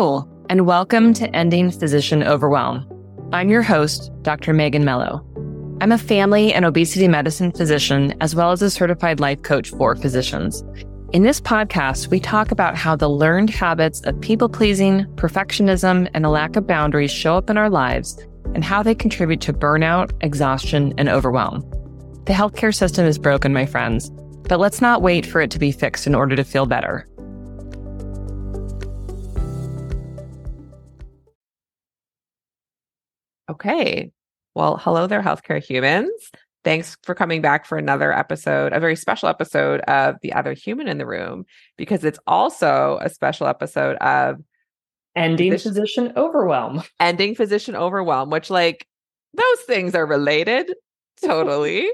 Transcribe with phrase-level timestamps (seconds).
[0.00, 2.86] Hello, and welcome to Ending Physician Overwhelm.
[3.32, 4.52] I'm your host, Dr.
[4.52, 5.26] Megan Mello.
[5.80, 9.96] I'm a family and obesity medicine physician, as well as a certified life coach for
[9.96, 10.62] physicians.
[11.12, 16.24] In this podcast, we talk about how the learned habits of people pleasing, perfectionism, and
[16.24, 18.24] a lack of boundaries show up in our lives
[18.54, 21.68] and how they contribute to burnout, exhaustion, and overwhelm.
[22.26, 24.10] The healthcare system is broken, my friends,
[24.48, 27.07] but let's not wait for it to be fixed in order to feel better.
[33.48, 34.12] Okay.
[34.54, 36.10] Well, hello there, healthcare humans.
[36.64, 40.88] Thanks for coming back for another episode, a very special episode of The Other Human
[40.88, 41.44] in the Room,
[41.76, 44.36] because it's also a special episode of
[45.16, 46.82] Ending physician, physician overwhelm.
[47.00, 48.86] Ending physician overwhelm, which, like,
[49.34, 50.74] those things are related
[51.24, 51.90] totally.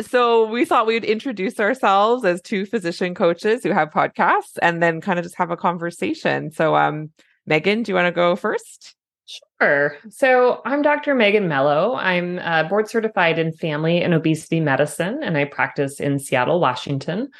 [0.00, 5.00] so we thought we'd introduce ourselves as two physician coaches who have podcasts and then
[5.00, 6.50] kind of just have a conversation.
[6.50, 7.10] So, um,
[7.46, 8.94] Megan, do you want to go first?
[9.26, 9.96] Sure.
[10.10, 11.14] So I'm Dr.
[11.14, 11.94] Megan Mello.
[11.94, 17.30] I'm uh, board certified in family and obesity medicine, and I practice in Seattle, Washington.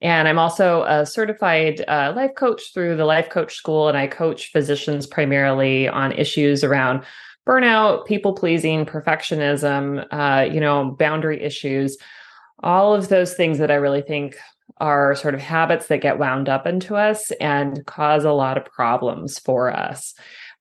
[0.00, 4.06] And I'm also a certified uh, life coach through the Life Coach School, and I
[4.06, 7.04] coach physicians primarily on issues around
[7.46, 11.96] burnout, people pleasing, perfectionism, uh, you know, boundary issues,
[12.62, 14.36] all of those things that I really think
[14.78, 18.64] are sort of habits that get wound up into us and cause a lot of
[18.66, 20.14] problems for us.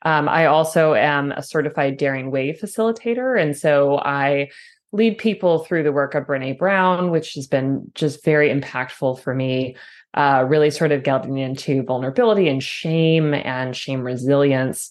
[0.08, 3.38] Um, I also am a certified Daring Way facilitator.
[3.38, 4.50] And so I
[4.94, 9.36] lead people through the work of Brene Brown, which has been just very impactful for
[9.36, 9.76] me.
[10.14, 14.90] Uh, really sort of getting into vulnerability and shame and shame resilience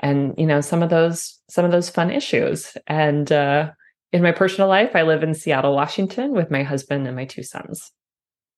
[0.00, 3.70] and you know some of those some of those fun issues and uh,
[4.12, 7.42] in my personal life i live in seattle washington with my husband and my two
[7.42, 7.92] sons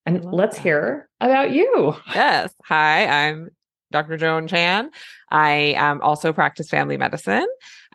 [0.05, 0.63] and let's that.
[0.63, 3.51] hear about you yes hi i'm
[3.91, 4.17] Dr.
[4.17, 4.91] Joan Chan.
[5.31, 7.47] I um, also practice family medicine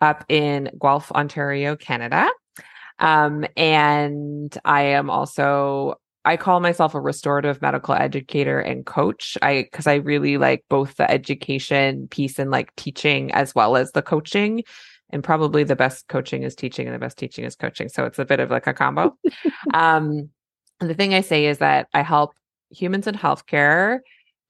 [0.02, 2.30] up in Guelph, Ontario, Canada.
[3.00, 9.38] Um, and I am also, I call myself a restorative medical educator and coach.
[9.42, 13.92] I, cause I really like both the education piece and like teaching as well as
[13.92, 14.64] the coaching.
[15.12, 17.90] And probably the best coaching is teaching and the best teaching is coaching.
[17.90, 19.16] So it's a bit of like a combo.
[19.74, 20.30] um,
[20.82, 22.34] and the thing I say is that I help
[22.70, 24.00] humans in healthcare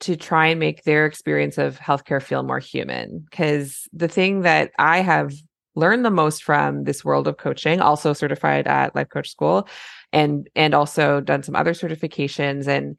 [0.02, 3.26] to try and make their experience of healthcare feel more human.
[3.30, 5.34] Because the thing that I have
[5.76, 9.68] learned the most from this world of coaching, also certified at Life Coach School,
[10.12, 12.98] and and also done some other certifications, and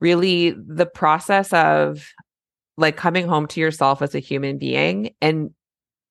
[0.00, 2.06] really the process of
[2.76, 5.50] like coming home to yourself as a human being, and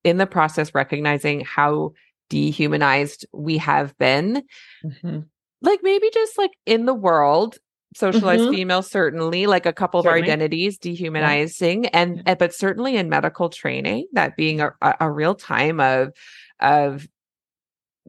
[0.03, 1.93] in the process recognizing how
[2.29, 4.43] dehumanized we have been.
[4.83, 5.19] Mm-hmm
[5.65, 7.57] like maybe just like in the world
[7.93, 8.53] socialized mm-hmm.
[8.53, 10.21] female certainly like a couple certainly.
[10.21, 11.89] of identities dehumanizing yeah.
[11.93, 16.11] and, and but certainly in medical training that being a, a real time of
[16.59, 17.07] of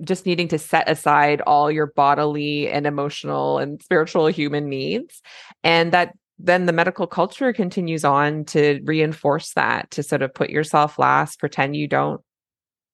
[0.03, 5.23] just needing to set aside all your bodily and emotional and spiritual human needs
[5.63, 10.51] and that then the medical culture continues on to reinforce that to sort of put
[10.51, 12.21] yourself last pretend you don't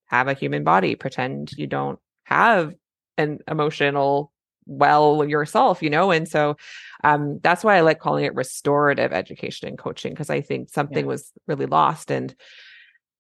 [0.07, 2.75] have a human body pretend you don't have
[3.19, 4.32] an emotional
[4.67, 6.57] well yourself you know and so
[7.05, 11.05] um that's why i like calling it restorative education and coaching because i think something
[11.05, 11.09] yeah.
[11.09, 12.35] was really lost and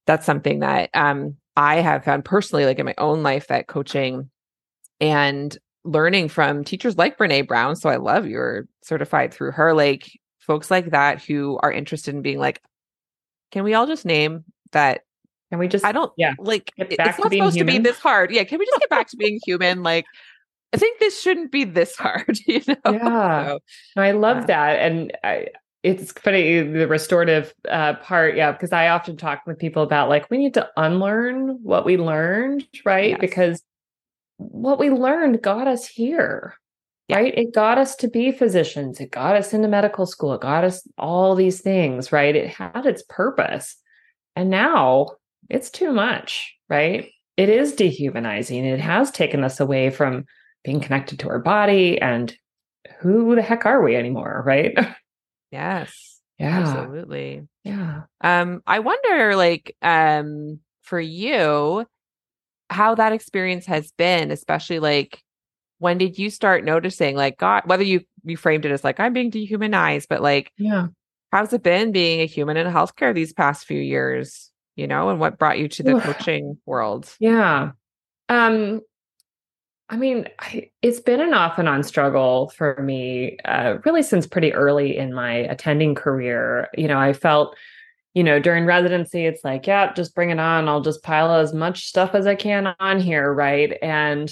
[0.06, 4.30] that's something that um i have found personally like in my own life that coaching
[5.00, 10.10] and learning from teachers like brene brown so i love you're certified through her like
[10.38, 12.62] folks like that who are interested in being like
[13.50, 15.02] can we all just name that
[15.52, 17.74] can we just I don't yeah like it's not supposed human?
[17.74, 18.30] to be this hard.
[18.30, 19.82] Yeah, can we just get back to being human?
[19.82, 20.06] Like
[20.72, 22.76] I think this shouldn't be this hard, you know?
[22.86, 23.46] Yeah.
[23.48, 23.58] So,
[23.96, 24.78] no, I love that.
[24.78, 25.48] And I,
[25.82, 28.36] it's funny, the restorative uh, part.
[28.36, 28.52] Yeah.
[28.52, 32.66] Because I often talk with people about like, we need to unlearn what we learned,
[32.84, 33.10] right?
[33.10, 33.20] Yes.
[33.20, 33.62] Because
[34.36, 36.54] what we learned got us here,
[37.08, 37.16] yeah.
[37.16, 37.36] right?
[37.36, 39.00] It got us to be physicians.
[39.00, 40.34] It got us into medical school.
[40.34, 42.34] It got us all these things, right?
[42.34, 43.76] It had its purpose.
[44.36, 45.16] And now
[45.50, 47.10] it's too much, right?
[47.36, 48.64] It is dehumanizing.
[48.64, 50.26] It has taken us away from
[50.64, 52.36] being connected to our body and
[53.00, 54.76] who the heck are we anymore, right?
[55.50, 56.08] Yes.
[56.38, 56.58] Yeah.
[56.58, 57.46] Absolutely.
[57.62, 58.02] Yeah.
[58.20, 61.86] Um I wonder like um for you
[62.68, 65.22] how that experience has been, especially like
[65.78, 69.12] when did you start noticing like god whether you you framed it as like I'm
[69.12, 70.88] being dehumanized, but like yeah.
[71.30, 74.50] How's it been being a human in healthcare these past few years?
[74.74, 77.14] You know, and what brought you to the coaching world?
[77.20, 77.72] Yeah.
[78.28, 78.80] Um
[79.92, 84.26] I mean, I, it's been an off and on struggle for me, uh, really since
[84.26, 86.68] pretty early in my attending career.
[86.76, 87.54] You know, I felt
[88.14, 90.68] you know, during residency, it's like, yeah, just bring it on.
[90.68, 93.32] I'll just pile as much stuff as I can on here.
[93.32, 93.78] Right.
[93.80, 94.30] And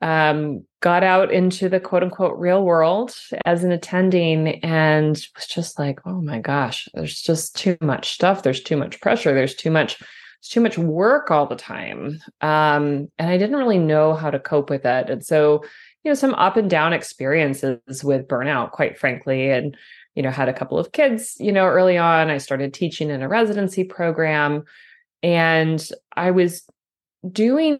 [0.00, 5.78] um, got out into the quote unquote real world as an attending and was just
[5.78, 8.42] like, oh my gosh, there's just too much stuff.
[8.42, 9.34] There's too much pressure.
[9.34, 10.02] There's too much,
[10.42, 12.18] it's too much work all the time.
[12.40, 15.08] Um, and I didn't really know how to cope with it.
[15.08, 15.62] And so,
[16.02, 19.50] you know, some up and down experiences with burnout, quite frankly.
[19.50, 19.76] And,
[20.16, 22.28] you know, had a couple of kids, you know, early on.
[22.28, 24.64] I started teaching in a residency program.
[25.22, 26.66] And I was
[27.30, 27.78] doing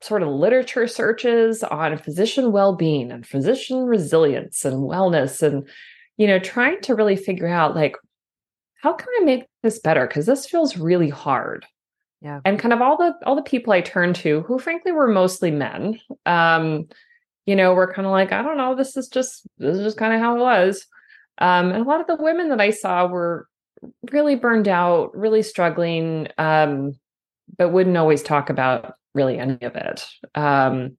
[0.00, 5.68] sort of literature searches on physician well-being and physician resilience and wellness and
[6.16, 7.96] you know trying to really figure out like
[8.80, 11.66] how can i make this better because this feels really hard
[12.24, 15.06] yeah and kind of all the all the people i turned to who frankly were
[15.06, 16.88] mostly men um
[17.46, 19.98] you know were kind of like i don't know this is just this is just
[19.98, 20.86] kind of how it was
[21.38, 23.46] um and a lot of the women that i saw were
[24.10, 26.94] really burned out really struggling um
[27.56, 30.06] but wouldn't always talk about really any of it.
[30.34, 30.96] Um,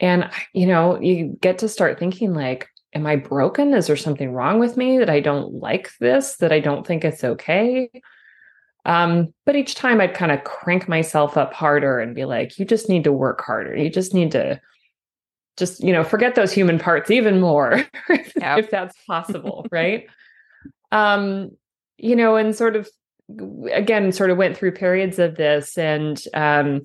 [0.00, 3.74] and you know, you get to start thinking like, am I broken?
[3.74, 6.36] Is there something wrong with me that I don't like this?
[6.36, 7.90] That I don't think it's okay?
[8.86, 12.64] Um, but each time I'd kind of crank myself up harder and be like, you
[12.64, 13.76] just need to work harder.
[13.76, 14.60] You just need to
[15.56, 17.72] just, you know, forget those human parts even more
[18.08, 20.06] if, if that's possible, right?
[20.92, 21.50] Um,
[21.98, 22.88] you know, and sort of
[23.72, 26.80] again sort of went through periods of this and um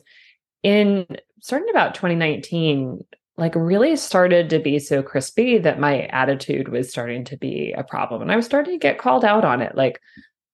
[0.64, 1.06] in
[1.40, 3.00] starting about 2019
[3.38, 7.84] like really started to be so crispy that my attitude was starting to be a
[7.84, 10.02] problem and i was starting to get called out on it like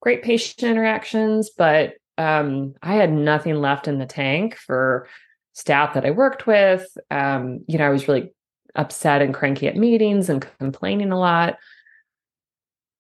[0.08, 5.06] great patient interactions but um i had nothing left in the tank for
[5.52, 8.32] staff that i worked with um you know i was really
[8.76, 11.58] upset and cranky at meetings and complaining a lot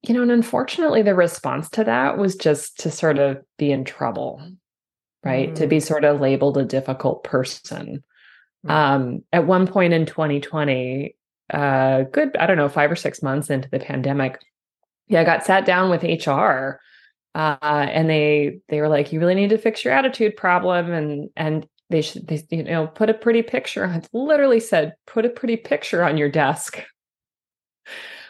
[0.03, 3.83] you know, and unfortunately, the response to that was just to sort of be in
[3.83, 4.41] trouble,
[5.23, 5.47] right?
[5.47, 5.55] Mm-hmm.
[5.55, 8.03] To be sort of labeled a difficult person.
[8.65, 8.71] Mm-hmm.
[8.71, 11.15] Um, at one point in 2020,
[11.49, 14.39] uh, good, I don't know, five or six months into the pandemic,
[15.07, 16.79] yeah, I got sat down with HR,
[17.37, 21.29] uh, and they they were like, "You really need to fix your attitude problem," and
[21.35, 23.85] and they should, they, you know, put a pretty picture.
[23.85, 26.83] I literally said, "Put a pretty picture on your desk."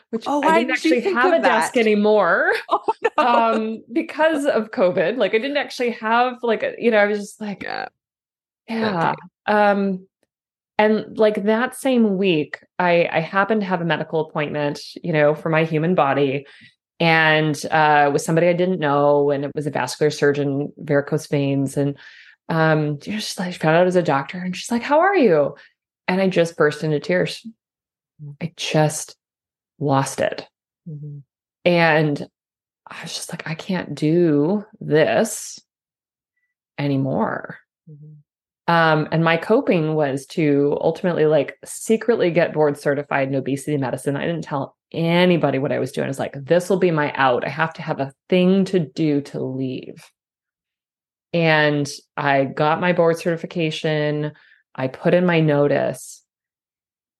[0.09, 1.41] which oh, I didn't actually have a that?
[1.41, 3.23] desk anymore oh, no.
[3.25, 5.17] um, because of COVID.
[5.17, 7.87] Like I didn't actually have like a, you know, I was just like, yeah.
[8.69, 9.15] yeah.
[9.45, 10.07] Um,
[10.77, 15.33] and like that same week, I I happened to have a medical appointment, you know,
[15.33, 16.45] for my human body,
[16.99, 21.77] and uh, with somebody I didn't know, and it was a vascular surgeon, varicose veins,
[21.77, 21.97] and
[22.49, 25.15] um, you know, just like found out as a doctor, and she's like, "How are
[25.15, 25.55] you?"
[26.07, 27.45] And I just burst into tears.
[28.23, 28.35] Mm.
[28.41, 29.15] I just
[29.79, 30.47] lost it.
[30.87, 31.19] Mm-hmm.
[31.65, 32.27] And
[32.89, 35.59] I was just like, I can't do this
[36.77, 37.59] anymore.
[37.89, 38.73] Mm-hmm.
[38.73, 44.15] Um, and my coping was to ultimately like secretly get board certified in obesity medicine.
[44.15, 46.05] I didn't tell anybody what I was doing.
[46.05, 47.45] I was like, this will be my out.
[47.45, 50.03] I have to have a thing to do to leave.
[51.33, 54.31] And I got my board certification.
[54.75, 56.23] I put in my notice.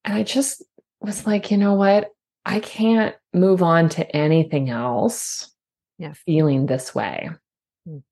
[0.05, 0.63] And I just
[1.01, 2.09] was like, you know what?
[2.45, 5.53] I can't move on to anything else
[5.97, 6.13] yeah.
[6.25, 7.29] feeling this way.
[7.87, 8.03] Mm.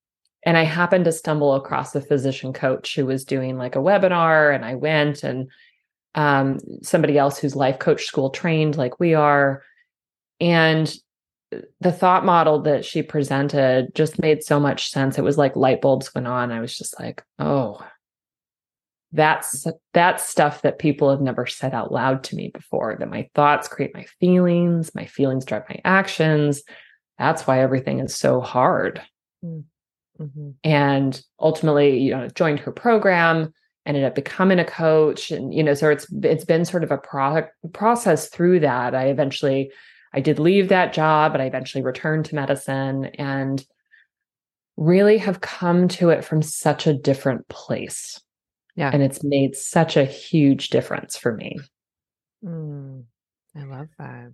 [0.46, 4.54] And I happened to stumble across a physician coach who was doing like a webinar,
[4.54, 5.50] and I went and
[6.16, 9.62] um, somebody else who's life coach school trained like we are.
[10.40, 10.94] And
[11.80, 15.18] the thought model that she presented just made so much sense.
[15.18, 16.52] It was like light bulbs went on.
[16.52, 17.86] I was just like, oh,
[19.16, 23.30] that's that's stuff that people have never said out loud to me before that my
[23.34, 26.64] thoughts create my feelings my feelings drive my actions
[27.18, 29.02] that's why everything is so hard
[29.44, 29.64] mm,
[30.20, 30.50] mm-hmm.
[30.66, 33.54] and ultimately you know joined her program
[33.86, 36.98] ended up becoming a coach and you know so it's it's been sort of a
[36.98, 39.72] pro- process through that i eventually
[40.14, 43.66] i did leave that job but i eventually returned to medicine and
[44.78, 48.22] really have come to it from such a different place
[48.76, 48.90] yeah.
[48.92, 51.58] And it's made such a huge difference for me.
[52.44, 53.04] Mm,
[53.56, 54.34] I love that.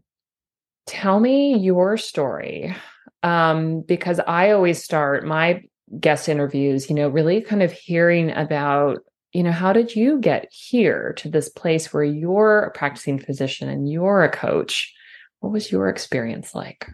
[0.88, 2.76] Tell me your story.
[3.24, 5.62] Um, because I always start my
[6.00, 9.00] guest interviews, you know, really kind of hearing about,
[9.34, 13.70] you know, how did you get here to this place where you're a practicing physician
[13.70, 14.94] and you're a coach?
[15.40, 16.88] What was your experience like?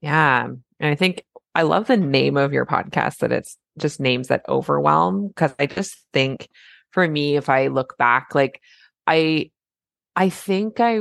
[0.00, 0.44] Yeah.
[0.44, 4.44] And I think I love the name of your podcast that it's just names that
[4.48, 6.48] overwhelm because I just think
[6.90, 8.62] for me if i look back like
[9.06, 9.50] i
[10.16, 11.00] i think i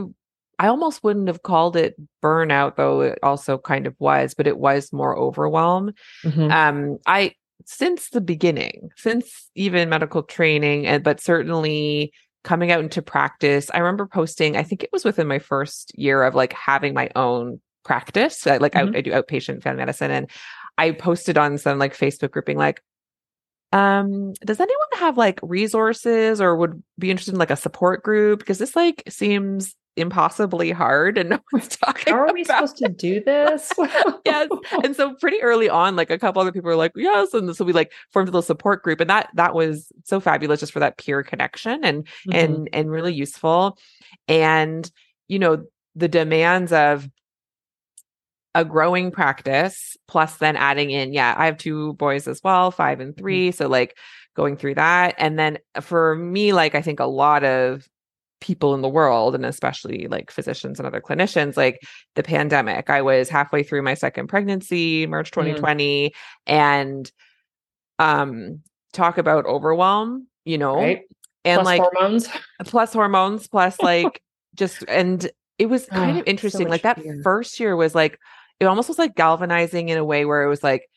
[0.59, 4.57] I almost wouldn't have called it burnout, though it also kind of was, but it
[4.57, 5.93] was more overwhelm.
[6.23, 6.51] Mhm.
[6.51, 12.11] Um, I since the beginning, since even medical training, and but certainly
[12.43, 14.55] coming out into practice, I remember posting.
[14.55, 18.45] I think it was within my first year of like having my own practice.
[18.45, 18.95] Like Mhm.
[18.95, 20.29] I, I do outpatient family medicine, and
[20.77, 22.81] I posted on some like Facebook grouping like
[23.73, 28.39] um does anyone have like resources or would be interested in like a support group
[28.39, 32.87] because this like seems impossibly hard and no one's talking How are we supposed to
[32.89, 33.71] do this?
[34.25, 34.47] yes.
[34.83, 37.65] And so pretty early on like a couple other people were like yes and so
[37.65, 40.79] we like formed a little support group and that that was so fabulous just for
[40.79, 42.33] that peer connection and Mhm.
[42.33, 43.77] and and really useful.
[44.27, 44.89] And
[45.27, 47.09] you know the demands of
[48.55, 52.99] a growing practice plus then adding in yeah i have two boys as well 5
[52.99, 53.95] and 3 so like
[54.35, 55.15] going through that.
[55.17, 57.87] And then for me like i think a lot of
[58.39, 61.79] people in the world and especially like physicians and other clinicians like
[62.15, 66.13] the pandemic i was halfway through my second pregnancy march 2020
[66.45, 67.11] and
[67.99, 68.59] um
[68.93, 71.01] talk about overwhelm you know right?
[71.45, 72.29] and Plus like hormones.
[72.65, 74.21] plus hormones plus like
[74.55, 77.19] just and it was kind Oh, of interesting much like that fear.
[77.23, 78.19] first year was like
[78.59, 80.87] it almost was like galvanizing in a way where it was like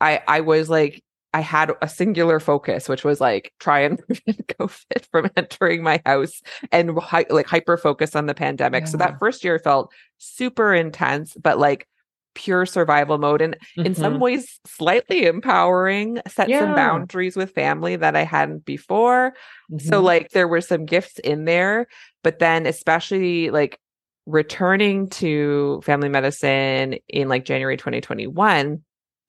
[0.00, 1.02] i i was like
[1.34, 6.00] i had a singular focus which was like try and prevent covid from entering my
[6.06, 10.74] house and hy- like hyper focus on the pandemic so that first year felt super
[10.74, 11.86] intense but like
[12.34, 14.20] pure survival mode and in some Mhm.
[14.20, 19.34] ways slightly empowering set some boundaries with family that i hadn't before
[19.78, 20.04] so Mhm.
[20.04, 21.86] like there were some gifts in there,
[22.22, 23.78] but then especially like
[24.26, 28.82] returning to family medicine in like January 2021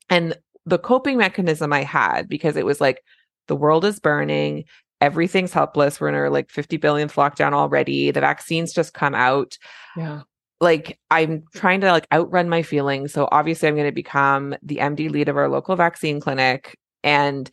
[0.09, 3.03] and the coping mechanism I had because it was like
[3.47, 4.63] the world is burning,
[5.01, 5.99] everything's helpless.
[5.99, 8.11] We're in our like 50 billionth lockdown already.
[8.11, 9.57] The vaccines just come out
[9.97, 10.21] yeah.
[10.61, 13.11] like I'm trying to like outrun my feelings.
[13.11, 17.49] So obviously I'm going to become the MD lead of our local vaccine clinic and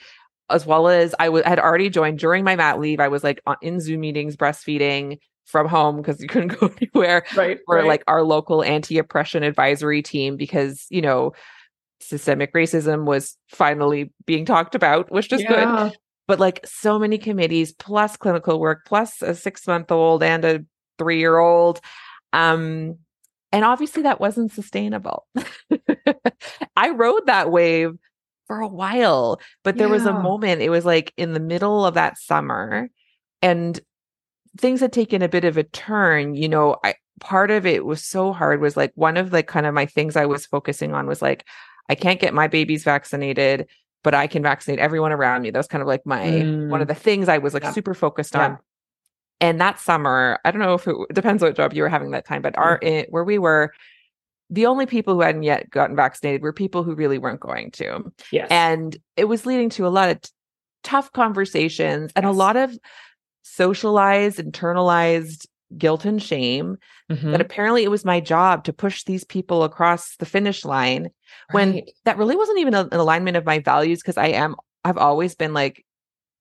[0.49, 3.01] as well as I w- had already joined during my mat leave.
[3.01, 7.25] I was like on- in Zoom meetings breastfeeding from home because you couldn't go anywhere
[7.35, 7.59] Right.
[7.67, 7.87] or right.
[7.87, 11.33] like our local anti-oppression advisory team because, you know,
[12.01, 15.93] systemic racism was finally being talked about, which is good.
[16.27, 20.65] But like so many committees plus clinical work plus a six month old and a
[20.99, 21.81] three year old
[22.33, 22.99] um
[23.53, 25.27] and obviously that wasn't sustainable.
[26.77, 27.99] I rode that wave
[28.47, 31.95] for a while but there was a moment it was like in the middle of
[31.95, 32.91] that summer
[33.43, 33.79] and
[34.59, 38.03] things had taken a bit of a turn you know i part of it was
[38.03, 41.07] so hard was like one of like kind of my things i was focusing on
[41.07, 41.47] was like
[41.91, 43.67] i can't get my babies vaccinated
[44.05, 46.83] but i can vaccinate everyone around me that was kind of like my one Mm.
[46.83, 47.73] of the things i was like Yeah.
[47.73, 48.45] super focused Yeah.
[48.45, 48.59] on
[49.43, 52.27] and that summer i don't know if it depends what job you were having that
[52.27, 52.87] time but our Mm.
[52.89, 53.73] it, where we were
[54.53, 58.13] the only people who hadn't yet gotten vaccinated were people who really weren't going to
[58.33, 58.49] Yes.
[58.51, 60.31] and it was leading to a lot of t-
[60.83, 62.77] tough conversations and a lot of
[63.43, 65.47] socialized internalized
[65.79, 66.77] guilt and shame
[67.11, 67.33] Mhm.
[67.33, 71.11] that apparently it was my job to push these people across the finish line
[71.53, 74.99] when that really wasn't even a- an alignment of my values because i am i've
[74.99, 75.85] always been like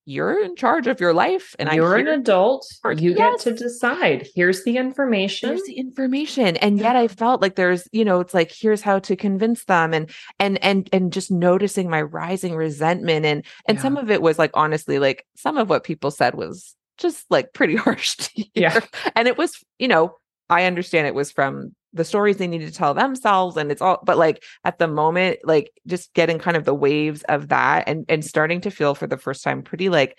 [0.05, 2.65] you're in charge of your life and you're an adult.
[2.98, 4.27] You get to decide.
[4.33, 5.50] Here's the information.
[5.50, 8.98] there's the information and yet i felt like there's you know it's like here's how
[8.98, 10.09] to convince them and
[10.39, 14.50] and and and just noticing my rising resentment and and some of it was like
[14.55, 18.48] honestly like some of what people said was just like pretty harsh to hear.
[18.56, 18.79] Yeah.
[19.15, 20.15] and it was you know
[20.50, 24.00] i understand it was from the stories they needed to tell themselves and it's all
[24.03, 28.06] but like at the moment like just getting kind of the waves of that and
[28.10, 30.18] and starting to feel for the first time pretty like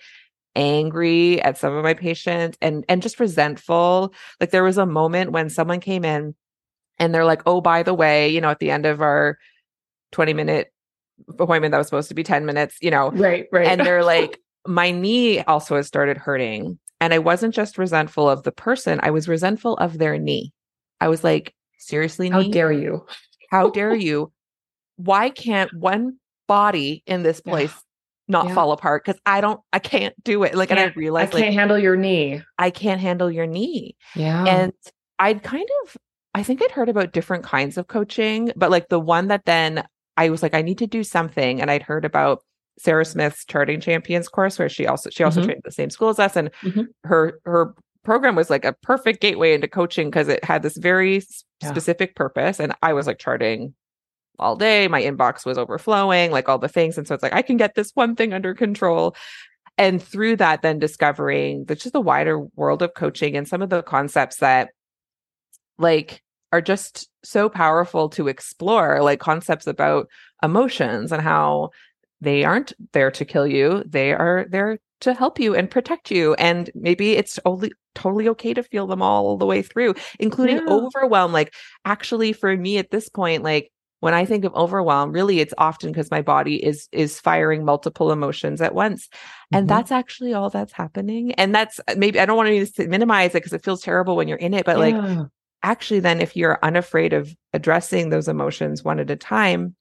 [0.55, 5.31] angry at some of my patients and and just resentful like there was a moment
[5.31, 6.35] when someone came in
[6.99, 9.37] and they're like oh by the way you know at the end of our
[10.11, 10.73] 20 minute
[11.39, 13.47] appointment that was supposed to be 10 minutes you know right.
[13.49, 13.67] Right.
[13.67, 18.43] and they're like my knee also has started hurting and i wasn't just resentful of
[18.43, 20.51] the person i was resentful of their knee
[20.99, 23.05] i was like seriously how dare you?
[23.49, 24.31] how dare you
[24.97, 27.51] why can't one body in this Yeah.
[27.51, 27.73] place
[28.27, 28.53] not Yeah.
[28.53, 31.31] fall apart because i don't i can't do it like and i Can't- I realized
[31.31, 32.41] can't like handle your knee.
[32.57, 34.45] i can't handle your knee Yeah.
[34.45, 34.73] and
[35.19, 35.97] I'd kind of
[36.33, 39.83] I think I'd heard about different kinds of coaching, but like the one that then
[40.17, 42.41] I was like I need to do something and I'd heard about
[42.81, 45.45] Sarah Smith's charting champions course where she also she also Mhm.
[45.45, 46.87] trained at the same school as us and Mhm.
[47.03, 51.21] her her program was like a perfect gateway into coaching because it had this very
[51.61, 51.69] Yeah.
[51.69, 53.75] specific purpose and I was like charting
[54.39, 57.43] all day my inbox was overflowing like all the things and so it's like I
[57.43, 59.15] can get this one thing under control
[59.77, 63.69] and through that then discovering the just the wider world of coaching and some of
[63.69, 64.69] the concepts that
[65.77, 70.07] like are just so powerful to explore like concepts about
[70.43, 71.69] emotions and how
[72.21, 76.33] they aren't there to kill you they are there to help you and protect you
[76.35, 80.69] and maybe it's only totally okay to feel them all the way through including yeah.
[80.69, 85.39] overwhelm like actually for me at this point like when i think of overwhelm really
[85.39, 89.09] it's often because my body is is firing multiple emotions at once
[89.51, 89.75] and mm-hmm.
[89.75, 93.53] that's actually all that's happening and that's maybe i don't want to minimize it because
[93.53, 95.17] it feels terrible when you're in it but yeah.
[95.17, 95.27] like
[95.63, 99.75] actually then if you're unafraid of addressing those emotions one at a time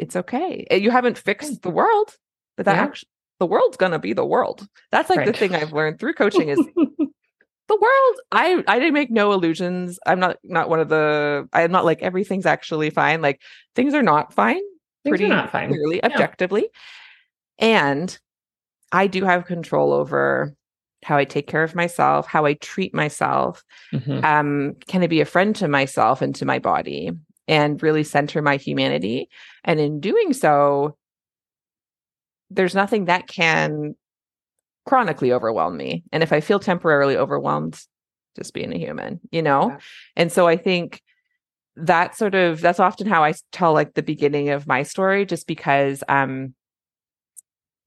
[0.00, 0.66] it's okay.
[0.70, 2.16] Eh, you haven't fixed the world
[2.60, 2.82] but that yeah.
[2.82, 4.68] actually the world's gonna be the world.
[4.92, 5.26] That's like right.
[5.26, 9.98] the thing i've learned through coaching is the world i i didn't make no illusions.
[10.04, 13.22] I'm not not one of the i'm not like everything's actually fine.
[13.22, 13.40] Like
[13.74, 14.60] things are not fine
[15.04, 15.70] things pretty not fine.
[15.70, 16.68] clearly objectively.
[17.58, 18.18] And
[18.92, 20.54] i do have control over
[21.02, 23.64] how I take care of myself, how I treat myself.
[23.90, 24.22] Mm-hmm.
[24.22, 27.12] Um, can I be a friend to myself and to my body
[27.50, 29.28] and really center my humanity?
[29.64, 30.96] And in doing so,
[32.48, 33.94] there's nothing that can
[34.86, 36.04] chronically overwhelm me.
[36.12, 37.78] And if I feel temporarily overwhelmed,
[38.36, 39.68] just being a human, you know?
[39.68, 39.78] Yeah.
[40.16, 41.02] And so I think
[41.76, 45.46] that sort of that's often how I tell like the beginning of my story, just
[45.46, 46.54] because um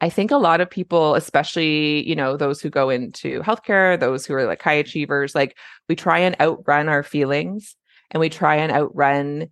[0.01, 4.25] I think a lot of people, especially, you know, those who go into healthcare, those
[4.25, 7.77] who are like high achievers, like we try and outrun our feelings
[8.13, 9.47] and we try and outrun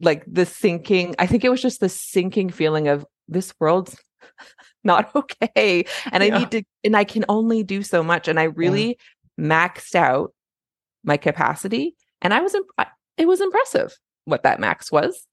[0.00, 1.14] like the sinking.
[1.18, 3.96] I think it was just the sinking feeling of this world's
[4.84, 5.84] not okay.
[6.12, 6.36] And yeah.
[6.36, 8.28] I need to, and I can only do so much.
[8.28, 8.98] And I really
[9.36, 9.44] yeah.
[9.44, 10.32] maxed out
[11.02, 11.96] my capacity.
[12.22, 13.96] And I was, imp- it was impressive
[14.26, 15.26] what that max was.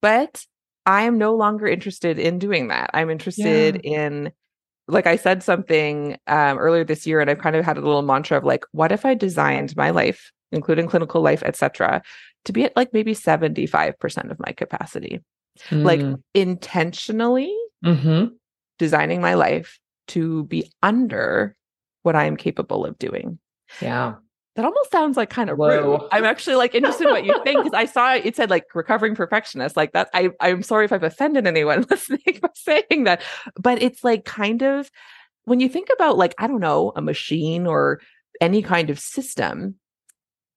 [0.00, 0.44] But
[0.86, 2.90] I am no longer interested in doing that.
[2.92, 4.06] I'm interested yeah.
[4.06, 4.32] in
[4.86, 8.02] like I said something um, earlier this year, and I've kind of had a little
[8.02, 12.02] mantra of like, what if I designed my life, including clinical life, etc.,
[12.44, 15.20] to be at like maybe 75% of my capacity?
[15.68, 15.84] Mm.
[15.84, 18.26] Like intentionally mm-hmm.
[18.78, 19.78] designing my life
[20.08, 21.56] to be under
[22.02, 23.38] what I am capable of doing.
[23.80, 24.14] Yeah
[24.56, 26.00] that almost sounds like kind of rude.
[26.12, 29.16] I'm actually like interested in what you think because I saw it said like recovering
[29.16, 29.76] perfectionist.
[29.76, 33.22] Like that, I I'm sorry if I've offended anyone listening by saying that,
[33.56, 34.90] but it's like kind of
[35.44, 38.00] when you think about like I don't know a machine or
[38.40, 39.74] any kind of system,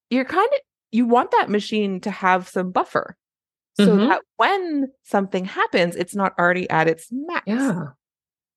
[0.09, 0.59] you're kind of
[0.91, 3.17] you want that machine to have some buffer
[3.75, 4.07] so mm-hmm.
[4.07, 7.43] that when something happens, it's not already at its max.
[7.45, 7.83] Yeah,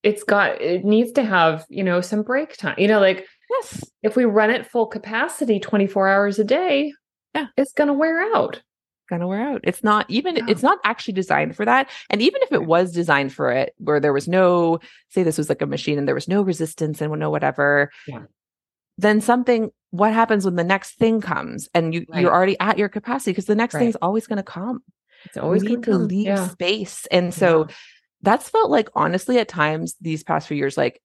[0.02, 2.76] it's got it needs to have you know some break time.
[2.78, 3.84] You know, like Yes.
[4.02, 6.92] If we run it full capacity 24 hours a day,
[7.34, 8.62] yeah, it's going to wear out.
[9.08, 9.60] Going to wear out.
[9.64, 10.44] It's not even, yeah.
[10.48, 11.90] it's not actually designed for that.
[12.08, 15.48] And even if it was designed for it, where there was no, say this was
[15.48, 18.22] like a machine and there was no resistance and no whatever, yeah.
[19.00, 22.22] Then something, what happens when the next thing comes and you, right.
[22.22, 23.80] you're already at your capacity because the next right.
[23.80, 24.82] thing's always going to come.
[25.24, 26.48] It's always going to leave yeah.
[26.48, 27.06] space.
[27.10, 27.66] And so
[28.22, 31.02] that's felt like honestly at times these past few years, like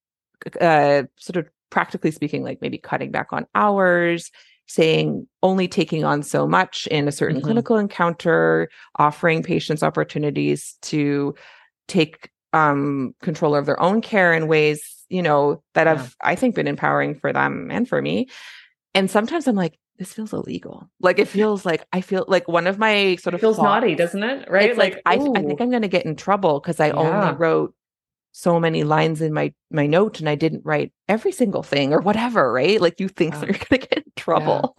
[0.62, 4.32] uh, sort of practically speaking, like maybe cutting back on hours,
[4.68, 7.46] saying only taking on so much in a certain mm-hmm.
[7.46, 11.36] clinical encounter, offering patients opportunities to
[11.88, 15.96] take um, control of their own care in ways, you know, that yeah.
[15.96, 18.28] have, I think, been empowering for them and for me.
[18.94, 20.90] And sometimes I'm like, this feels illegal.
[21.00, 23.66] Like it feels like I feel like one of my sort of it feels thoughts,
[23.66, 24.50] naughty, doesn't it?
[24.50, 24.70] Right?
[24.70, 26.94] It's like, like I, I think I'm going to get in trouble because I yeah.
[26.94, 27.74] only wrote
[28.34, 32.02] so many lines in my my note and I didn't write every single thing or
[32.02, 32.82] whatever, right?
[32.82, 34.76] Like you think you're going to get in trouble.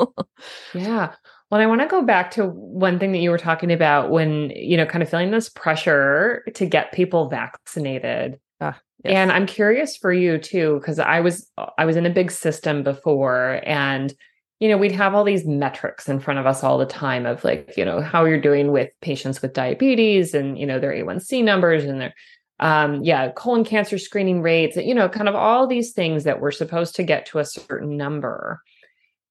[0.75, 0.83] Yeah.
[0.83, 1.15] yeah.
[1.51, 4.51] Well, I want to go back to one thing that you were talking about when,
[4.51, 8.41] you know, kind of feeling this pressure to get people vaccinated.
[8.61, 8.73] Uh,
[9.09, 9.17] yes.
[9.17, 12.83] And I'm curious for you too because I was I was in a big system
[12.83, 14.15] before and
[14.59, 17.45] you know, we'd have all these metrics in front of us all the time of
[17.45, 21.45] like, you know, how you're doing with patients with diabetes and, you know, their A1C
[21.45, 22.15] numbers and their
[22.59, 26.51] um, yeah, colon cancer screening rates, you know, kind of all these things that we're
[26.51, 28.63] supposed to get to a certain number.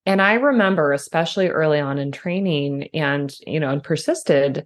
[0.05, 4.63] And I remember, especially early on in training and, you know, and persisted,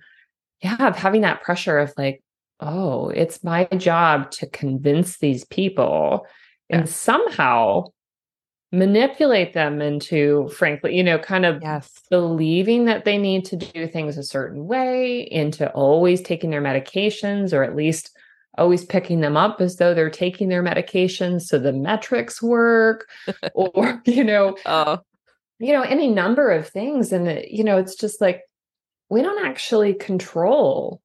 [0.62, 2.22] yeah, of having that pressure of like,
[2.60, 6.26] oh, it's my job to convince these people
[6.70, 6.80] yeah.
[6.80, 7.86] and somehow
[8.72, 11.92] manipulate them into, frankly, you know, kind of yes.
[12.10, 17.54] believing that they need to do things a certain way, into always taking their medications
[17.54, 18.12] or at least
[18.58, 23.08] always picking them up as though they're taking their medications so the metrics work
[23.54, 25.00] or you know oh.
[25.60, 28.42] you know any number of things and uh, you know it's just like
[29.10, 31.02] we don't actually control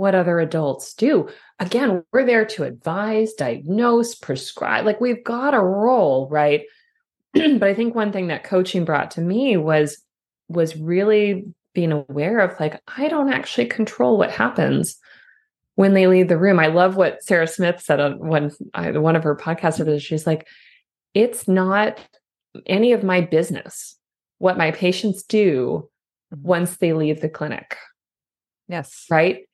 [0.00, 5.60] what other adults do again we're there to advise diagnose prescribe like we've got a
[5.60, 6.62] role right
[7.34, 10.02] but I think one thing that coaching brought to me was
[10.48, 14.96] was really being aware of like I don't actually control what happens
[15.76, 16.58] when they leave the room.
[16.58, 20.00] I love what Sarah Smith said on one one of her podcasts.
[20.00, 20.48] She's like,
[21.14, 22.00] it's not
[22.66, 23.96] any of my business
[24.38, 25.88] what my patients do
[26.34, 26.48] mm-hmm.
[26.48, 27.76] once they leave the clinic.
[28.68, 29.04] Yes.
[29.10, 29.48] Right.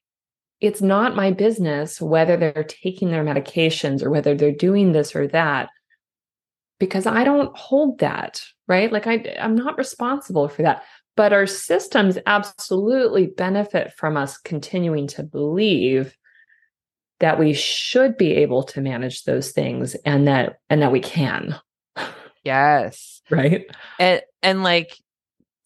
[0.61, 5.29] It's not my business whether they're taking their medications or whether they're doing this or
[5.29, 5.69] that
[6.79, 8.92] because I don't hold that, right?
[8.92, 10.83] Like I I'm not responsible for that.
[11.16, 16.14] But our systems absolutely benefit from us continuing to believe
[17.21, 21.59] that we should be able to manage those things and that and that we can.
[22.45, 23.12] Yes.
[23.29, 23.66] Right.
[23.99, 24.97] And and like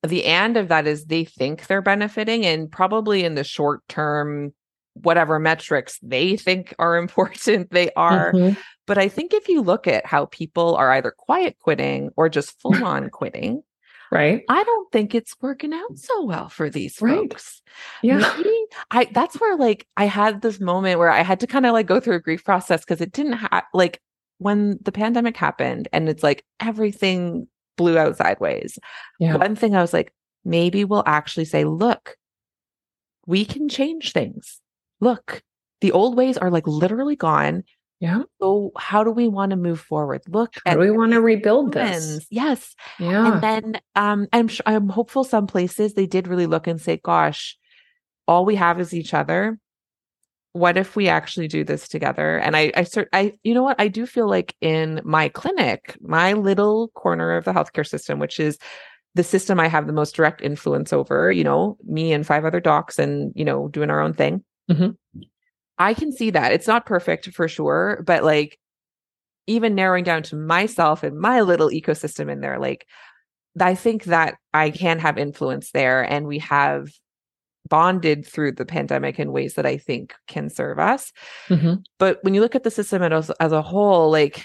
[0.03, 4.55] the end of that is they think they're benefiting and probably in the short term
[4.95, 8.59] whatever metrics they think are important they are mm-hmm.
[8.87, 12.61] but i think if you look at how people are either quiet quitting or just
[12.61, 13.63] full on quitting
[14.11, 17.17] right i don't think it's working out so well for these right.
[17.17, 17.63] folks
[18.03, 21.65] yeah Maybe i that's where like i had this moment where i had to kind
[21.65, 24.01] of like go through a grief process because it didn't have like
[24.39, 27.47] when the pandemic happened and it's like everything
[27.81, 28.79] blew out sideways.
[29.19, 29.37] Yeah.
[29.37, 30.13] One thing I was like,
[30.45, 32.17] maybe we'll actually say, look,
[33.27, 34.61] we can change things.
[35.01, 35.43] Look,
[35.81, 37.65] the old ways are like literally gone.
[38.01, 38.23] Yeah.
[38.41, 40.23] So how do we want to move forward?
[40.29, 42.27] Look, how do we want to rebuild this?
[42.31, 42.75] Yes.
[42.99, 43.35] Yeah.
[43.35, 47.59] And then um, I'm I'm hopeful some places they did really look and say, gosh,
[48.27, 49.59] all we have is each other
[50.53, 53.81] what if we actually do this together and i i cert i you know what
[53.81, 58.41] i do feel like in my clinic my little corner of the healthcare system which
[58.41, 58.59] is
[59.15, 62.61] the system i have the most direct influence over you know me and five other
[62.61, 65.21] docs and you know doing our own thing mm-hmm.
[65.79, 68.59] i can see that it's not perfect for sure but like
[69.47, 72.87] even narrowing down to myself and my little ecosystem in there like
[73.61, 76.89] i think that i can have influence there and we have
[77.69, 81.13] bonded through the pandemic in ways that I think can serve us.
[81.49, 81.75] Mm-hmm.
[81.99, 84.45] But when you look at the system as, as a whole, like,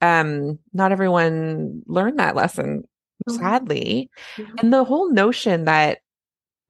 [0.00, 2.84] um, not everyone learned that lesson,
[3.28, 3.38] mm-hmm.
[3.38, 4.10] sadly.
[4.36, 4.58] Mm-hmm.
[4.58, 5.98] And the whole notion that,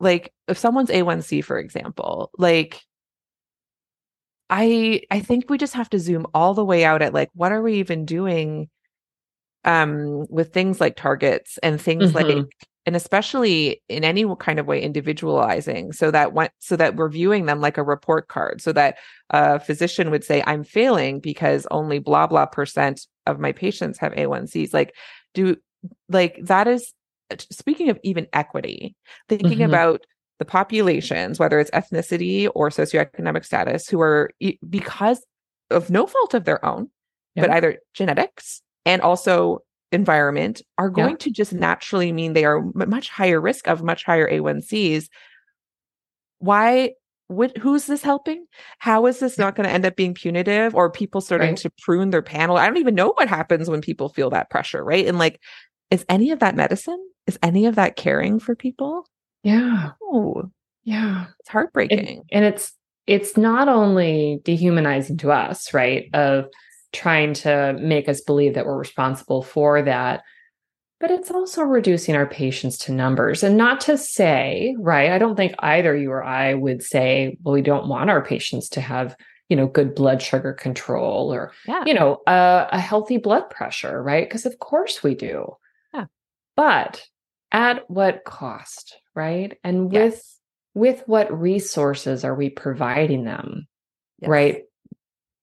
[0.01, 2.81] like, if someone's A1C, for example, like,
[4.51, 7.53] I I think we just have to zoom all the way out at like what
[7.53, 8.69] are we even doing
[9.65, 12.39] um with things like targets and things mm-hmm.
[12.39, 12.47] like
[12.87, 17.47] and especially in any kind of way individualizing so that when, so that we're viewing
[17.47, 18.97] them like a report card so that
[19.31, 24.13] a physician would say i'm failing because only blah blah percent of my patients have
[24.15, 24.95] a1cs like
[25.35, 25.57] do
[26.09, 26.93] like that is
[27.39, 28.95] speaking of even equity
[29.29, 29.63] thinking mm-hmm.
[29.63, 30.03] about
[30.39, 34.31] the populations whether it's ethnicity or socioeconomic status who are
[34.69, 35.25] because
[35.71, 36.89] of no fault of their own
[37.35, 37.43] yeah.
[37.43, 39.61] but either genetics and also
[39.93, 41.17] environment are going yeah.
[41.17, 45.09] to just naturally mean they are much higher risk of much higher A1Cs.
[46.39, 46.93] Why
[47.29, 48.47] what who's this helping?
[48.79, 51.57] How is this not going to end up being punitive or people starting right.
[51.59, 52.57] to prune their panel?
[52.57, 55.07] I don't even know what happens when people feel that pressure, right?
[55.07, 55.41] And like,
[55.91, 56.99] is any of that medicine?
[57.31, 59.07] Is any of that caring for people?
[59.45, 59.93] Yeah.
[60.03, 60.51] Oh,
[60.83, 61.27] yeah.
[61.39, 61.99] It's heartbreaking.
[62.09, 62.73] And, and it's
[63.07, 66.13] it's not only dehumanizing to us, right?
[66.13, 66.47] Of
[66.93, 70.25] trying to make us believe that we're responsible for that.
[70.99, 73.45] But it's also reducing our patients to numbers.
[73.45, 75.13] And not to say, right?
[75.13, 78.69] I don't think either you or I would say, well, we don't want our patients
[78.71, 79.15] to have,
[79.49, 81.85] you know, good blood sugar control or, yeah.
[81.87, 84.29] you know, a, a healthy blood pressure, right?
[84.29, 85.57] Because of course we do.
[85.95, 86.07] Yeah.
[86.57, 87.07] But
[87.53, 89.57] at what cost, right?
[89.65, 90.39] And with yes.
[90.75, 93.67] with what resources are we providing them?
[94.21, 94.29] Yes.
[94.29, 94.65] Right?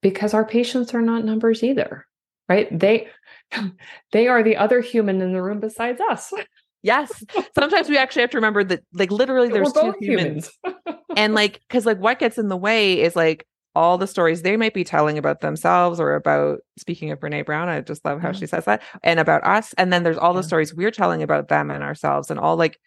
[0.02, 2.06] because our patients are not numbers either
[2.50, 3.08] right they
[4.12, 6.32] they are the other human in the room besides us
[6.84, 7.24] yes
[7.56, 11.00] sometimes we actually have to remember that like literally there's two humans, humans.
[11.18, 13.46] and like because like what gets in the way is like
[13.78, 17.70] all the stories they might be telling about themselves or about speaking of Brene Brown,
[17.70, 18.40] I just love how mm-hmm.
[18.40, 19.74] she says that, and about us.
[19.78, 20.42] And then there's all yeah.
[20.42, 22.80] the stories we're telling about them and ourselves, and all like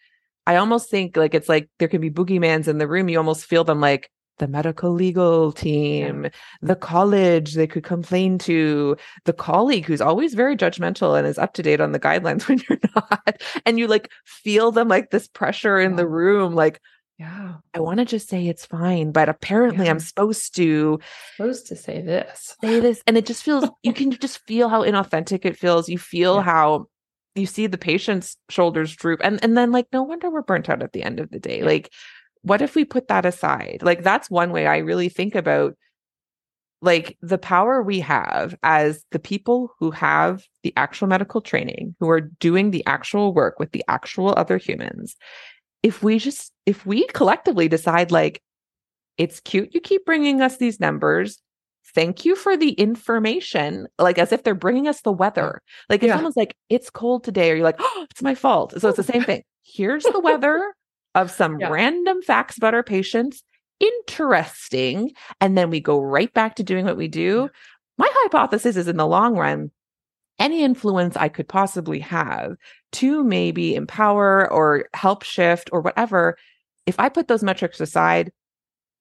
[0.45, 3.07] I almost think like it's like there can be boogeymans in the room.
[3.07, 6.29] You almost feel them like the medical legal team, yeah.
[6.61, 11.53] the college they could complain to, the colleague who's always very judgmental and is up
[11.53, 13.41] to date on the guidelines when you're not.
[13.65, 16.81] And you like feel them like this pressure in the room, like,
[17.21, 19.91] yeah, I want to just say it's fine, but apparently yeah.
[19.91, 20.99] I'm supposed to
[21.37, 22.55] supposed to say this.
[22.63, 23.03] Say this.
[23.05, 25.87] And it just feels you can just feel how inauthentic it feels.
[25.87, 26.87] You feel how
[27.35, 30.81] you see the patient's shoulders droop and and then like no wonder we're burnt out
[30.81, 31.61] at the end of the day.
[31.61, 31.91] Like
[32.41, 33.81] what if we put that aside?
[33.83, 35.75] Like that's one way I really think about
[36.81, 42.09] like the power we have as the people who have the actual medical training, who
[42.09, 45.15] are doing the actual work with the actual other humans,
[45.83, 48.41] if we just, if we collectively decide, like,
[49.17, 51.39] it's cute you keep bringing us these numbers.
[51.93, 55.61] Thank you for the information, like as if they're bringing us the weather.
[55.89, 56.15] Like if yeah.
[56.15, 58.73] someone's like, it's cold today, or you're like, oh, it's my fault.
[58.79, 59.43] So it's the same thing.
[59.63, 60.73] Here's the weather
[61.15, 61.69] of some yeah.
[61.69, 63.43] random facts about our patients
[63.81, 65.11] interesting.
[65.41, 67.49] And then we go right back to doing what we do.
[67.97, 69.71] My hypothesis is in the long run,
[70.39, 72.55] any influence I could possibly have
[72.93, 76.37] to maybe empower or help shift or whatever,
[76.85, 78.31] if I put those metrics aside,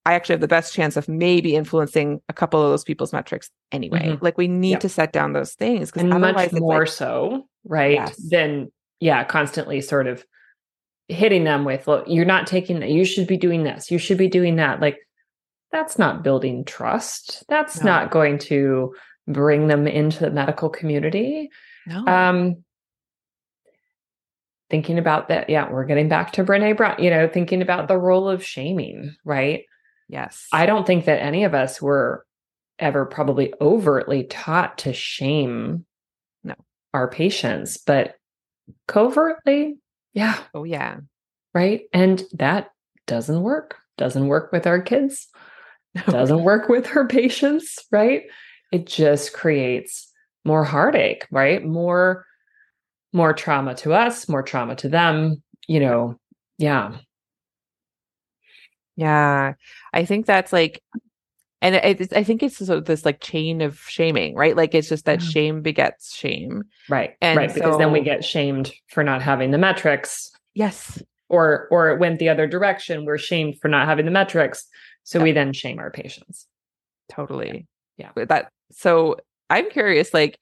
[0.07, 3.51] I actually have the best chance of maybe influencing a couple of those people's metrics
[3.71, 4.09] anyway.
[4.09, 4.25] Mm-hmm.
[4.25, 4.81] Like we need yep.
[4.81, 7.95] to set down those things because much more like, so, right?
[7.95, 8.17] Yes.
[8.31, 10.25] Than yeah, constantly sort of
[11.09, 12.91] hitting them with, "Look, you're not taking that.
[12.91, 13.91] You should be doing this.
[13.91, 14.99] You should be doing that." Like
[15.71, 17.45] that's not building trust.
[17.49, 17.91] That's no.
[17.91, 18.95] not going to
[19.33, 21.51] bring them into the medical community.
[21.87, 22.07] No.
[22.07, 22.65] Um,
[24.71, 27.99] thinking about that, yeah, we're getting back to Brene Brown, you know, thinking about the
[27.99, 29.65] role of shaming, right?
[30.09, 30.47] Yes.
[30.53, 32.25] I don't think that any of us were
[32.79, 35.85] ever probably overtly taught to shame
[36.43, 36.55] no.
[36.95, 38.15] our patients, but
[38.89, 39.79] covertly,
[40.15, 40.39] yeah.
[40.55, 40.99] Oh, yeah.
[41.55, 41.83] Right.
[41.93, 42.71] And that
[43.07, 43.77] doesn't work.
[43.99, 45.29] Doesn't work with our kids.
[46.07, 47.77] Doesn't work with our patients.
[47.91, 48.23] Right.
[48.73, 50.11] It just creates
[50.45, 51.65] more heartache, right?
[51.65, 52.25] More,
[53.13, 56.19] more trauma to us, more trauma to them, you know.
[56.59, 56.97] Yeah.
[58.97, 59.55] Yeah.
[59.93, 60.83] I think that's like
[61.63, 64.57] and it, I think it's so this like chain of shaming, right?
[64.57, 65.31] Like it's just that mm.
[65.31, 67.17] shame begets shame, right?
[67.21, 70.31] And right, because then we get shamed for not having the metrics.
[70.55, 73.05] Yes, or or it went the other direction.
[73.05, 74.67] We're shamed for not having the metrics,
[75.05, 75.25] so yeah.
[75.25, 76.47] we then shame our patients.
[77.11, 77.67] Totally,
[77.99, 78.11] yeah.
[78.17, 78.25] yeah.
[78.25, 79.17] That so
[79.49, 80.39] I'm curious, like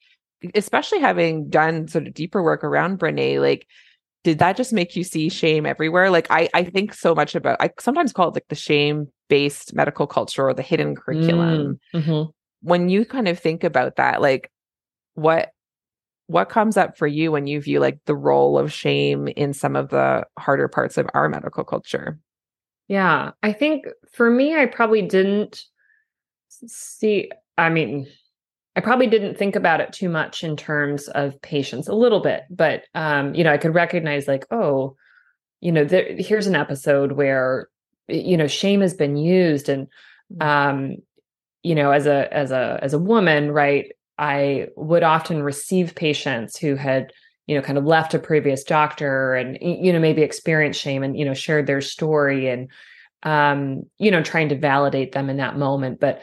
[0.55, 3.67] especially having done sort of deeper work around Brene, like
[4.25, 6.11] did that just make you see shame everywhere?
[6.11, 9.75] Like I I think so much about I sometimes call it like the shame based
[9.75, 11.79] medical culture or the hidden curriculum.
[11.95, 12.31] Mm, mm-hmm.
[12.61, 14.51] When you kind of think about that, like
[15.14, 15.51] what
[16.27, 19.77] what comes up for you when you view like the role of shame in some
[19.77, 22.19] of the harder parts of our medical culture?
[22.87, 25.64] Yeah, I think for me, I probably didn't
[26.49, 27.31] see.
[27.59, 28.07] I mean,
[28.77, 32.44] I probably didn't think about it too much in terms of patients, a little bit,
[32.49, 34.97] but um, you know, I could recognize like, oh,
[35.61, 37.68] you know, there, here's an episode where
[38.09, 39.87] you know shame has been used and
[40.33, 40.44] mm.
[40.44, 40.97] um
[41.62, 46.59] you know as a as a as a woman right i would often receive patients
[46.59, 47.12] who had
[47.47, 51.16] you know kind of left a previous doctor and you know maybe experienced shame and
[51.16, 52.71] you know shared their story and
[53.25, 56.23] um you know trying to validate them in that moment but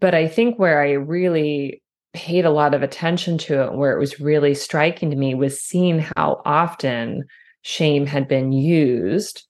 [0.00, 3.98] but i think where i really paid a lot of attention to it where it
[3.98, 7.24] was really striking to me was seeing how often
[7.62, 9.46] shame had been used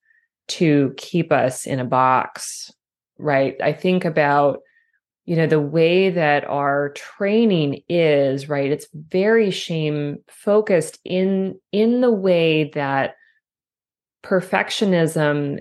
[0.48, 2.70] to keep us in a box,
[3.18, 3.56] right?
[3.62, 4.60] I think about
[5.24, 12.00] you know the way that our training is right it's very shame focused in in
[12.00, 13.14] the way that
[14.24, 15.60] perfectionism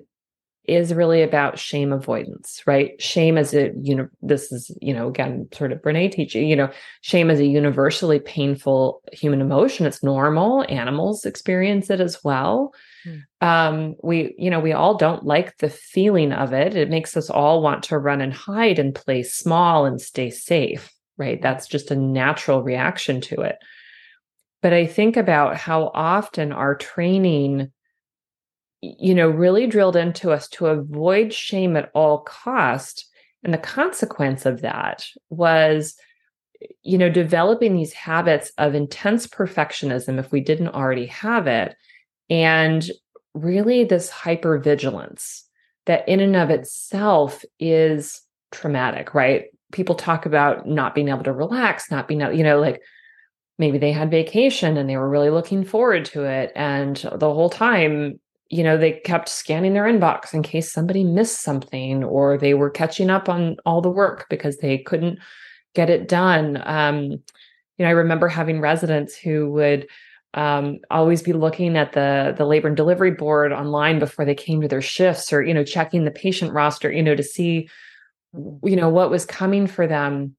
[0.66, 3.02] is really about shame avoidance, right?
[3.02, 6.56] Shame as a, you know, this is, you know, again, sort of Brene teaching, you
[6.56, 6.70] know,
[7.02, 9.88] shame is a universally painful human emotion.
[9.88, 10.64] It's normal.
[10.70, 12.74] Animals experience it as well.
[13.04, 13.48] Hmm.
[13.48, 16.76] Um, we, you know, we all don't like the feeling of it.
[16.76, 20.92] It makes us all want to run and hide and play small and stay safe,
[21.18, 21.42] right?
[21.42, 23.58] That's just a natural reaction to it.
[24.62, 27.72] But I think about how often our training
[28.82, 33.08] you know really drilled into us to avoid shame at all cost.
[33.44, 35.96] And the consequence of that was
[36.84, 41.76] you know developing these habits of intense perfectionism if we didn't already have it
[42.30, 42.90] and
[43.34, 45.42] really this hypervigilance
[45.88, 49.46] that in and of itself is traumatic right?
[49.72, 52.82] People talk about not being able to relax not being able you know like
[53.58, 57.50] maybe they had vacation and they were really looking forward to it and the whole
[57.50, 58.20] time
[58.52, 62.70] you know, they kept scanning their inbox in case somebody missed something or they were
[62.70, 65.20] catching up on all the work because they couldn't
[65.74, 66.62] get it done.
[66.66, 67.20] Um, you
[67.80, 69.88] know, I remember having residents who would
[70.34, 74.60] um, always be looking at the the labor and delivery board online before they came
[74.62, 77.70] to their shifts, or you know, checking the patient roster, you know, to see,
[78.34, 80.36] you know, what was coming for them.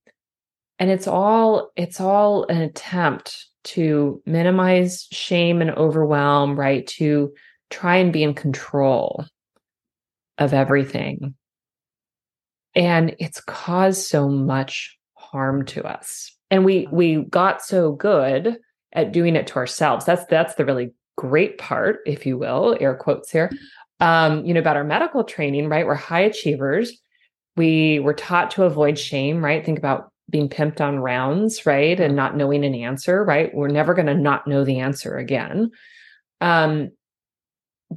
[0.78, 6.86] And it's all it's all an attempt to minimize shame and overwhelm, right?
[6.88, 7.32] To
[7.72, 9.26] try and be in control
[10.38, 11.34] of everything.
[12.74, 16.34] and it's caused so much harm to us.
[16.50, 18.56] And we we got so good
[18.92, 20.04] at doing it to ourselves.
[20.04, 23.50] That's that's the really great part, if you will, air quotes here.
[24.00, 25.86] Um, you know, about our medical training, right?
[25.86, 26.92] We're high achievers.
[27.56, 29.64] We were taught to avoid shame, right?
[29.64, 31.98] Think about being pimped on rounds, right?
[32.00, 33.54] And not knowing an answer, right?
[33.54, 35.70] We're never going to not know the answer again.
[36.40, 36.90] Um,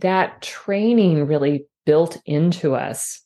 [0.01, 3.21] that training really built into us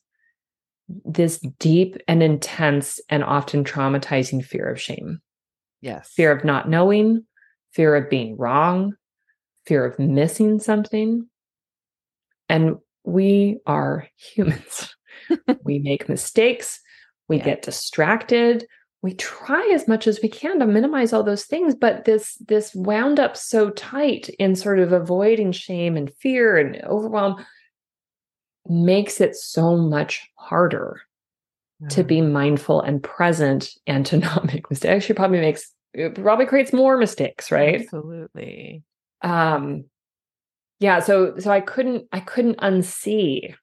[1.04, 5.20] this deep and intense and often traumatizing fear of shame.
[5.80, 6.10] Yes.
[6.14, 7.24] Fear of not knowing,
[7.72, 8.94] fear of being wrong,
[9.66, 11.28] fear of missing something.
[12.48, 14.94] And we are humans.
[15.64, 16.80] we make mistakes,
[17.28, 17.44] we yeah.
[17.44, 18.66] get distracted,
[19.02, 22.74] we try as much as we can to minimize all those things but this this
[22.74, 27.44] wound up so tight in sort of avoiding shame and fear and overwhelm
[28.68, 31.00] makes it so much harder
[31.88, 34.92] to be mindful and present and to not make mistakes.
[34.92, 37.80] Actually probably makes it probably creates more mistakes right?
[37.80, 38.82] Absolutely.
[39.22, 39.84] Um
[40.80, 43.54] yeah so so i couldn't i couldn't unsee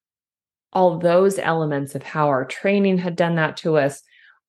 [0.72, 4.04] all those elements of how our training had done that to us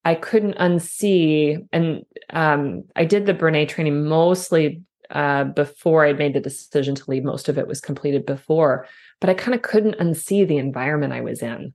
[0.04, 6.34] I couldn't unsee, and um, I did the Brene training mostly uh, before I'd made
[6.34, 7.24] the decision to leave.
[7.24, 8.86] Most of it was completed before,
[9.20, 11.74] but I kind of couldn't unsee the environment I was in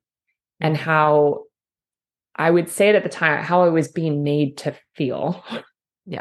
[0.59, 1.43] and how
[2.35, 5.43] I would say it at the time, how I was being made to feel.
[6.05, 6.19] Yeah.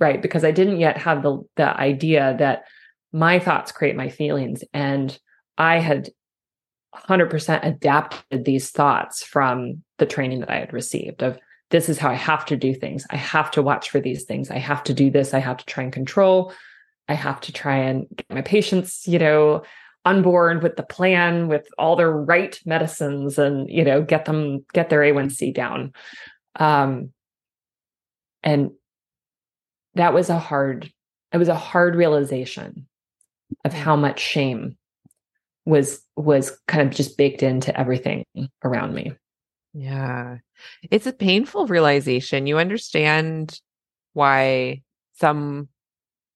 [0.00, 0.20] Right.
[0.20, 2.64] Because I didn't yet have the the idea that
[3.12, 4.64] my thoughts create my feelings.
[4.72, 5.16] And
[5.56, 6.10] I had
[6.94, 11.38] 100% adapted these thoughts from the training that I had received of
[11.70, 13.06] this is how I have to do things.
[13.10, 14.50] I have to watch for these things.
[14.50, 15.32] I have to do this.
[15.32, 16.52] I have to try and control.
[17.08, 19.62] I have to try and get my patients, you know,
[20.04, 24.64] on board with the plan with all their right medicines and, you know, get them
[24.72, 25.92] get their A1C down.
[26.56, 27.12] Um
[28.42, 28.70] and
[29.94, 30.90] that was a hard
[31.32, 32.88] it was a hard realization
[33.64, 34.76] of how much shame
[35.64, 38.24] was was kind of just baked into everything
[38.64, 39.12] around me.
[39.72, 40.38] Yeah.
[40.90, 42.46] It's a painful realization.
[42.46, 43.60] You understand
[44.12, 44.82] why
[45.14, 45.68] some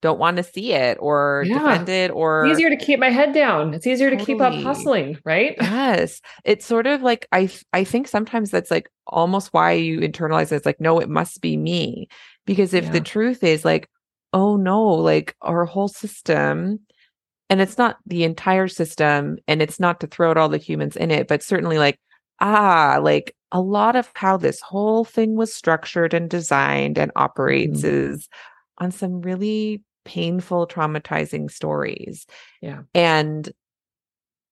[0.05, 1.59] don't want to see it or yeah.
[1.59, 3.73] defend it or it's easier to keep my head down.
[3.73, 4.25] It's easier totally.
[4.25, 5.57] to keep up hustling, right?
[5.59, 6.21] Yes.
[6.45, 10.57] It's sort of like I I think sometimes that's like almost why you internalize it.
[10.57, 12.09] It's like, no, it must be me.
[12.45, 12.91] Because if yeah.
[12.93, 13.89] the truth is like,
[14.35, 16.81] oh no, like our whole system
[17.49, 20.97] and it's not the entire system and it's not to throw out all the humans
[20.97, 21.99] in it, but certainly like
[22.41, 27.83] ah, like a lot of how this whole thing was structured and designed and operates
[27.83, 28.13] mm-hmm.
[28.15, 28.29] is
[28.79, 32.27] on some really painful, traumatizing stories.
[32.61, 32.83] Yeah.
[32.95, 33.51] And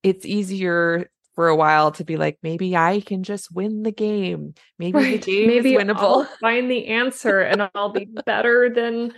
[0.03, 4.53] it's easier for a while to be like, maybe I can just win the game.
[4.79, 5.21] Maybe right.
[5.21, 5.99] the game maybe is winnable.
[5.99, 9.13] I'll find the answer and I'll be better than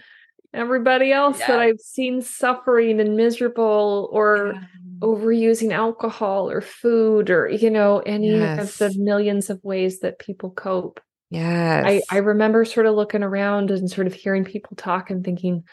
[0.54, 1.48] everybody else yeah.
[1.48, 4.64] that I've seen suffering and miserable or yeah
[5.02, 8.82] overusing alcohol or food or you know any yes.
[8.82, 11.00] of the millions of ways that people cope.
[11.30, 15.24] Yeah I, I remember sort of looking around and sort of hearing people talk and
[15.24, 15.64] thinking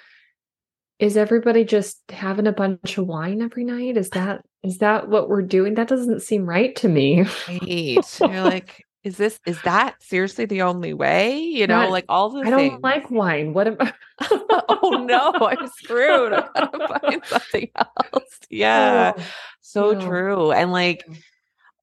[0.99, 3.97] is everybody just having a bunch of wine every night?
[3.97, 5.75] Is that is that what we're doing?
[5.75, 7.23] That doesn't seem right to me.
[7.49, 8.21] Right.
[8.21, 11.39] You're like is this is that seriously the only way?
[11.39, 12.73] You know like all the i things.
[12.73, 13.53] don't like wine.
[13.53, 13.93] What am I-
[14.69, 16.33] oh no i'm screwed.
[16.33, 18.39] I gotta find something else.
[18.49, 19.13] Yeah.
[19.17, 19.23] Oh,
[19.61, 20.53] so true.
[20.53, 21.05] And like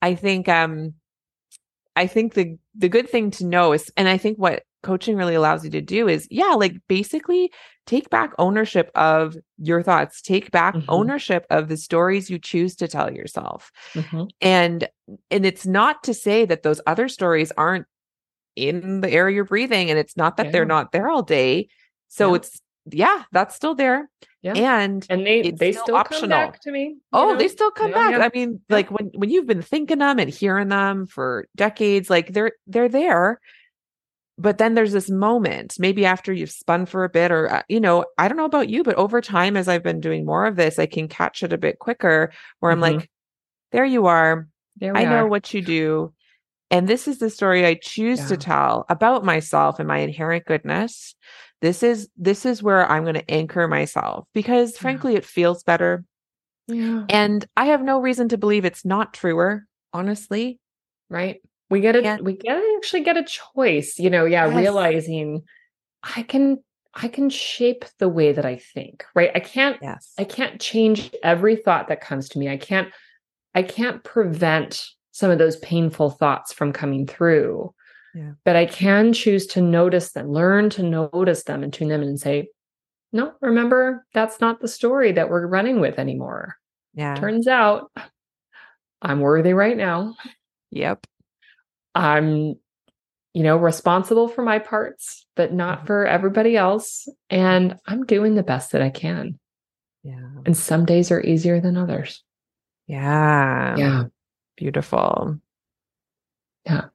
[0.02, 0.94] i think um
[1.98, 5.36] i think the the good thing to know is and i think what coaching really
[5.36, 7.52] allows you to do is yeah like basically
[7.86, 10.86] take back ownership of your thoughts take back mm-hmm.
[10.90, 14.24] ownership of the stories you choose to tell yourself mm-hmm.
[14.42, 14.88] and
[15.30, 17.86] and it's not to say that those other stories aren't
[18.56, 20.52] in the air you're breathing and it's not that yeah.
[20.52, 21.68] they're not there all day
[22.08, 22.36] so yeah.
[22.36, 22.62] it's
[22.92, 24.10] yeah that's still there
[24.42, 24.54] yeah.
[24.54, 26.22] and and they they still, still optional.
[26.22, 27.38] come back to me oh know?
[27.38, 30.70] they still come back i mean like when when you've been thinking them and hearing
[30.70, 33.40] them for decades like they're they're there
[34.40, 37.80] but then there's this moment maybe after you've spun for a bit or uh, you
[37.80, 40.56] know i don't know about you but over time as i've been doing more of
[40.56, 42.98] this i can catch it a bit quicker where i'm mm-hmm.
[42.98, 43.10] like
[43.72, 44.48] there you are
[44.78, 46.14] there i know what you do
[46.72, 48.28] and this is the story i choose yeah.
[48.28, 51.16] to tell about myself and my inherent goodness
[51.62, 55.20] this is this is where i'm going to anchor myself because frankly yeah.
[55.20, 56.04] it feels better
[56.68, 57.04] yeah.
[57.10, 60.60] and i have no reason to believe it's not truer honestly
[61.10, 64.56] right we get it we get actually get a choice you know yeah yes.
[64.56, 65.42] realizing
[66.04, 66.58] i can
[66.96, 71.14] i can shape the way that i think right i can't yes i can't change
[71.24, 72.90] every thought that comes to me i can't
[73.56, 74.90] i can't prevent
[75.20, 77.74] some of those painful thoughts from coming through.
[78.16, 78.32] Yeah.
[78.46, 82.08] But I can choose to notice them, learn to notice them and tune them in
[82.08, 82.48] and say,
[83.12, 86.56] no, remember, that's not the story that we're running with anymore.
[86.94, 87.16] Yeah.
[87.16, 87.92] Turns out
[89.02, 90.16] I'm worthy right now.
[90.72, 91.06] Yep.
[91.96, 92.56] I'm,
[93.34, 97.08] you know, responsible for my parts, but not for everybody else.
[97.30, 99.40] And I'm doing the best that I can.
[100.04, 100.30] Yeah.
[100.46, 102.24] And some days are easier than others.
[102.88, 103.76] Yeah.
[103.78, 104.04] Yeah.
[104.58, 105.40] Beautiful.
[106.66, 106.86] Yeah.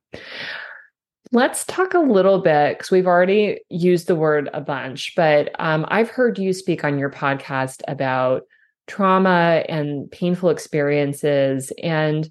[1.33, 5.85] Let's talk a little bit because we've already used the word a bunch, but um,
[5.89, 8.43] I've heard you speak on your podcast about
[8.87, 11.73] trauma and painful experiences.
[11.83, 12.31] And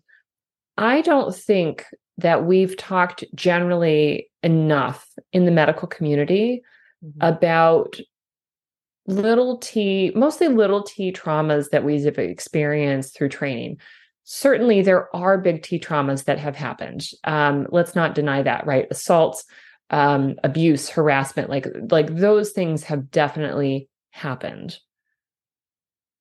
[0.78, 1.86] I don't think
[2.18, 6.62] that we've talked generally enough in the medical community
[7.04, 7.12] Mhm.
[7.22, 8.00] about
[9.08, 13.78] little t, mostly little t traumas that we've experienced through training.
[14.26, 17.06] Certainly, there are big T traumas that have happened.
[17.26, 18.88] Um, let's not deny that, right?
[18.90, 19.44] Assaults,
[19.90, 24.78] um, abuse, harassment, like like those things have definitely happened.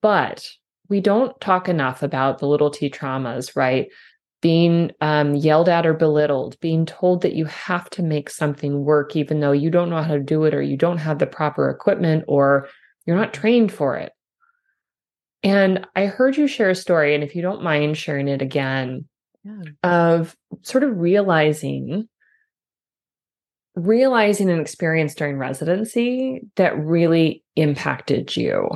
[0.01, 0.49] But
[0.89, 3.89] we don't talk enough about the little T traumas, right?
[4.43, 9.17] Being um, yelled at or belittled, being told that you have to make something work,
[9.17, 11.71] even though you don't know how to do it, or you don't have the proper
[11.71, 12.69] equipment, or
[13.07, 14.13] you're not trained for it.
[15.45, 19.07] And I heard you share a story, and if you don't mind sharing it again,
[19.45, 19.63] Yeah.
[19.83, 22.09] of sort of realizing
[23.75, 28.69] realizing an experience during residency that really impacted you.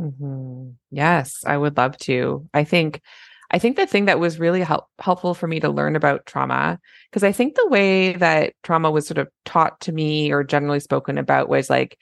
[0.00, 0.74] Mhm.
[0.90, 2.46] Yes, I would love to.
[2.54, 3.00] I think
[3.50, 6.78] I think the thing that was really help, helpful for me to learn about trauma
[7.10, 10.80] because I think the way that trauma was sort of taught to me or generally
[10.80, 11.96] spoken about was like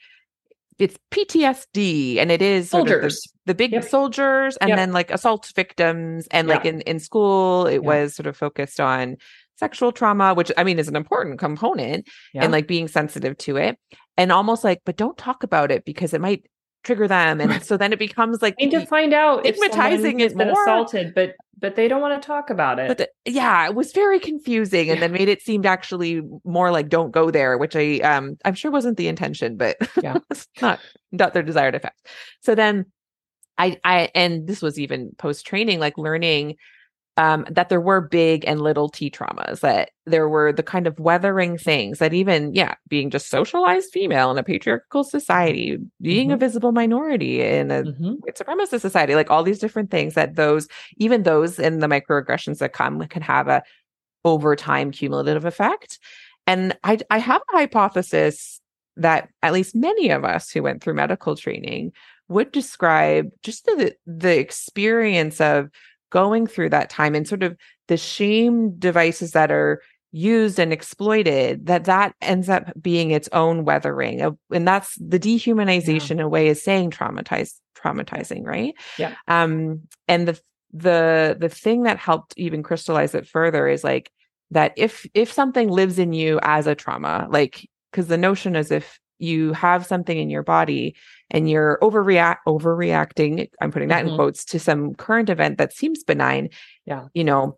[0.79, 3.21] it's PTSD and it is sort of the, Soldiers.
[3.45, 3.83] the big Yep.
[3.85, 4.77] soldiers and Yep.
[4.77, 7.79] then like assault victims and like in in school it Yeah.
[7.87, 9.15] was sort of focused on
[9.57, 12.43] sexual trauma which I mean is an important component Yeah.
[12.43, 13.79] and like being sensitive to it
[14.17, 16.43] and almost like but don't talk about it because it might
[16.87, 20.31] trigger them and so then it becomes like need to find out if Stigmatizing is
[20.31, 22.87] has been more- assaulted, but but they don't want to talk about it.
[22.87, 25.07] but the- yeah it was very confusing and Yeah.
[25.07, 28.71] then made it seemed actually more like don't go there which i um i'm sure
[28.71, 30.17] wasn't the intention but Yeah.
[30.31, 30.79] it's not
[31.11, 31.99] not their desired effect
[32.41, 32.85] so then
[33.57, 36.55] i i and this was even post training like learning
[37.17, 40.99] um that there were big and little t traumas that there were the kind of
[40.99, 46.37] weathering things that even yeah being just socialized female in a patriarchal society being a
[46.37, 46.39] Mhm.
[46.39, 48.17] visible minority in a Mhm.
[48.21, 52.59] white supremacist society, like all these different things that those, even those in the microaggressions
[52.59, 53.63] that come can have a
[54.25, 55.99] over time cumulative effect.
[56.47, 58.61] And I, I have a hypothesis
[58.97, 61.91] that at least many of us who went through medical training
[62.29, 65.69] would describe just the the experience of
[66.09, 67.55] going through that time and sort of
[67.87, 69.81] the shame devices that are
[70.11, 75.19] used and exploited that that ends up being its own weathering of, and that's the
[75.19, 79.13] dehumanization in a way is saying traumatized traumatizing right Yeah.
[79.27, 80.39] um and the
[80.73, 84.11] the the thing that helped even crystallize it further is like
[84.51, 88.71] that if if something lives in you as a trauma like because the notion is
[88.71, 90.95] if you have something in your body
[91.29, 94.09] and you're overreact overreacting i'm putting that Mhm.
[94.09, 96.49] in quotes to some current event that seems benign
[96.85, 97.05] Yeah.
[97.13, 97.57] you know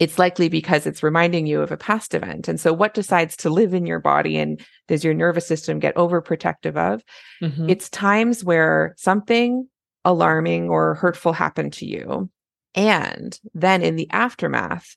[0.00, 3.50] it's likely because it's reminding you of a past event and so what decides to
[3.50, 7.02] live in your body and does your nervous system get overprotective of
[7.42, 7.70] Mhm.
[7.70, 9.68] it's times where something
[10.04, 12.28] alarming or hurtful happened to you.
[12.74, 14.96] And then in the aftermath,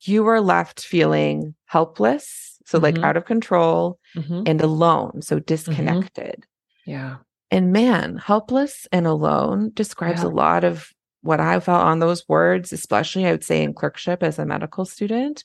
[0.00, 2.58] you are left feeling helpless.
[2.64, 3.04] So, like Mhm.
[3.04, 4.48] out of control Mhm.
[4.48, 5.20] and alone.
[5.20, 6.46] So, disconnected.
[6.84, 7.16] Yeah.
[7.50, 10.28] And man, helpless and alone describes Yeah.
[10.28, 10.90] a lot of
[11.22, 14.84] what I felt on those words, especially I would say in clerkship as a medical
[14.84, 15.44] student.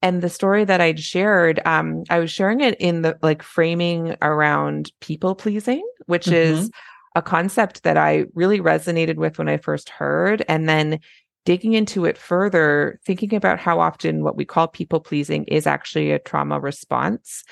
[0.00, 4.16] And the story that I'd shared, um, I was sharing it in the like framing
[4.22, 6.70] around people pleasing, which is
[7.16, 10.44] a concept that I really resonated with when I first heard.
[10.48, 11.00] And then
[11.44, 16.12] digging into it further, thinking about how often what we call people pleasing is actually
[16.12, 17.42] a trauma response.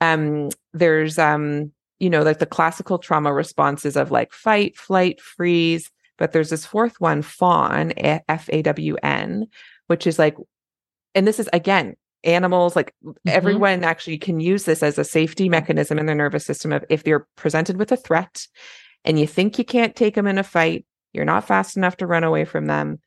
[0.00, 5.90] Um, there's um, you know, like the classical trauma responses of like fight, flight, freeze.
[6.16, 9.46] But there's this fourth one, fawn, F A W N,
[9.88, 10.36] which is like,
[11.14, 13.14] and this is again, animals, like mm-hmm.
[13.26, 17.04] everyone actually can use this as a safety mechanism in their nervous system of if
[17.04, 18.46] they're presented with a threat
[19.04, 22.06] and you think you can't take them in a fight, you're not fast enough to
[22.06, 22.98] run away from them.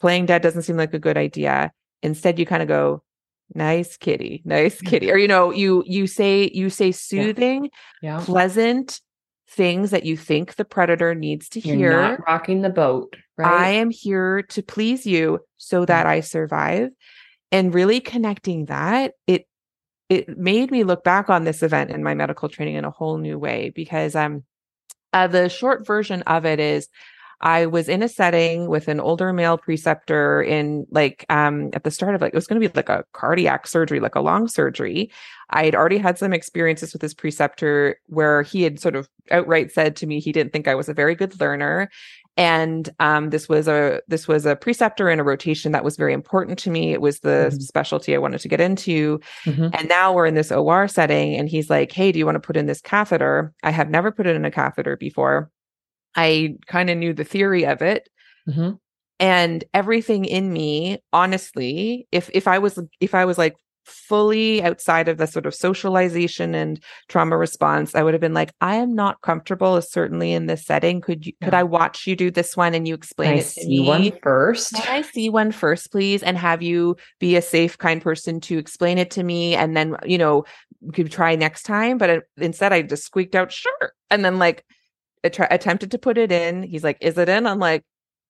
[0.00, 1.72] Playing dead doesn't seem like a good idea.
[2.02, 3.02] Instead, you kind of go,
[3.54, 5.10] nice kitty, nice kitty.
[5.10, 7.70] Or you know, you you say you say soothing,
[8.02, 8.20] Yeah.
[8.20, 9.00] pleasant
[9.48, 11.90] things that you think the predator needs to You're hear.
[11.90, 16.90] not rocking the boat, right I am here to please you so that I survive.
[17.52, 19.46] And really connecting that, it
[20.08, 23.18] it made me look back on this event in my medical training in a whole
[23.18, 24.44] new way because um
[25.12, 26.88] uh, the short version of it is
[27.42, 31.90] I was in a setting with an older male preceptor in like um at the
[31.90, 34.46] start of like it was going to be like a cardiac surgery, like a long
[34.48, 35.10] surgery.
[35.50, 39.72] I had already had some experiences with this preceptor where he had sort of outright
[39.72, 41.88] said to me he didn't think I was a very good learner.
[42.36, 46.12] And um, this was a this was a preceptor in a rotation that was very
[46.12, 46.92] important to me.
[46.92, 47.60] It was the Mhm.
[47.62, 49.20] specialty I wanted to get into.
[49.44, 49.70] Mhm.
[49.74, 52.40] And now we're in this OR setting, and he's like, Hey, do you want to
[52.40, 53.52] put in this catheter?
[53.62, 55.50] I have never put it in a catheter before.
[56.16, 58.08] I kind of knew the theory of it.
[58.48, 58.78] Mhm.
[59.18, 63.56] And everything in me, honestly, if if I was if I was like
[63.86, 68.52] fully outside of the sort of socialization and trauma response, I would have been like,
[68.60, 71.00] I am not comfortable, certainly in this setting.
[71.00, 73.42] Could you could I watch you do this one and you Can explain I it
[73.42, 73.86] to see me?
[73.86, 74.74] one first?
[74.74, 76.22] Can I see one first, please?
[76.22, 79.54] And have you be a safe, kind person to explain it to me.
[79.54, 80.44] And then, you know,
[80.94, 81.98] could try next time.
[81.98, 83.92] But it, instead, I just squeaked out, sure.
[84.10, 84.64] And then, like,
[85.24, 86.62] att- attempted to put it in.
[86.62, 87.46] He's like, is it in?
[87.46, 87.82] I'm like,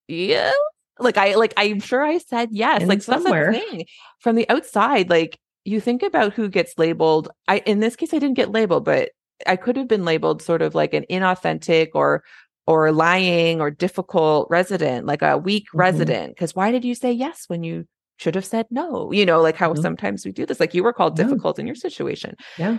[0.08, 0.52] yeah.
[0.98, 2.82] Like, I, like, I'm sure I said yes.
[2.82, 3.52] In like, so that's the somewhere.
[3.54, 3.86] thing.
[4.20, 7.30] From the outside, like, you think about who gets labeled.
[7.48, 9.10] I, in this case, I didn't get labeled, but
[9.46, 12.22] I could have been labeled sort of like an inauthentic or
[12.66, 15.78] or lying or difficult resident, like a weak Mhm.
[15.78, 16.34] resident.
[16.34, 17.84] Because why did you say yes when you
[18.18, 19.10] should have said no?
[19.12, 19.82] You know, like how Mhm.
[19.82, 20.60] sometimes we do this.
[20.60, 22.36] Like you were called difficult in your situation.
[22.58, 22.78] Yeah.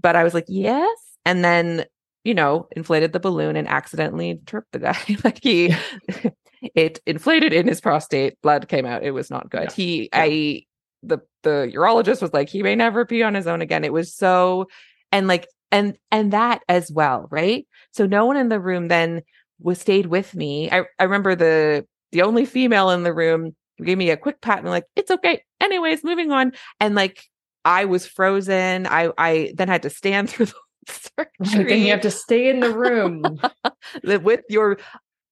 [0.00, 0.88] But I was like, yes.
[1.24, 1.84] And then,
[2.24, 4.98] you know, inflated the balloon and accidentally tripped the guy.
[5.24, 5.74] like he
[6.74, 9.02] it inflated in his prostate, blood came out.
[9.02, 9.64] It was not good.
[9.64, 9.72] Yeah.
[9.72, 10.22] He Yeah.
[10.22, 10.62] I
[11.02, 13.84] the the urologist was like, he may never pee on his own again.
[13.84, 14.68] It was so
[15.10, 17.66] and like and and that as well, right?
[17.92, 19.22] So no one in the room then
[19.60, 20.70] was stayed with me.
[20.70, 24.58] I, I remember the the only female in the room gave me a quick pat
[24.58, 25.42] and like, it's okay.
[25.60, 26.52] Anyways, moving on.
[26.78, 27.24] And like
[27.64, 28.86] I was frozen.
[28.86, 30.54] I I then had to stand through the
[30.88, 33.40] surgery Then you have to stay in the room.
[34.04, 34.78] with your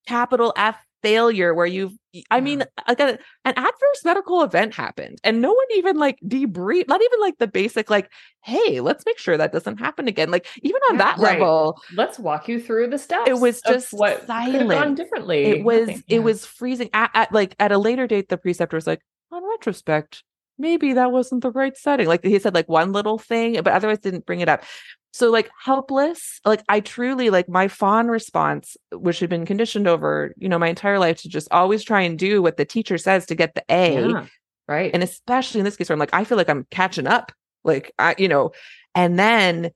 [0.07, 1.93] capital F failure where you've
[2.31, 6.87] I mean like a, an adverse medical event happened and no one even like debrief
[6.89, 8.11] not even like the basic like
[8.43, 11.41] hey let's make sure that doesn't happen again like even on Yeah, that right.
[11.41, 13.31] level Let's walk you through the steps.
[13.31, 14.97] It was just what could have gone silent.
[14.99, 15.45] differently.
[15.45, 16.05] it was Nothing.
[16.09, 19.01] it was freezing at, at like at a later date the preceptor was like
[19.33, 20.23] on retrospect
[20.59, 24.01] maybe that wasn't the right setting like he said like one little thing but otherwise
[24.01, 24.65] didn't bring it up
[25.13, 30.35] so like helpless like i truly like my fawn response which had been conditioned over
[30.39, 33.27] you know my entire life to just always try and do what the teacher says
[33.27, 34.27] to get the a Yeah,
[34.69, 34.91] right.
[34.95, 37.33] and especially in this case where i'm like i feel like i'm catching up
[37.65, 38.53] like i you know
[38.95, 39.71] and then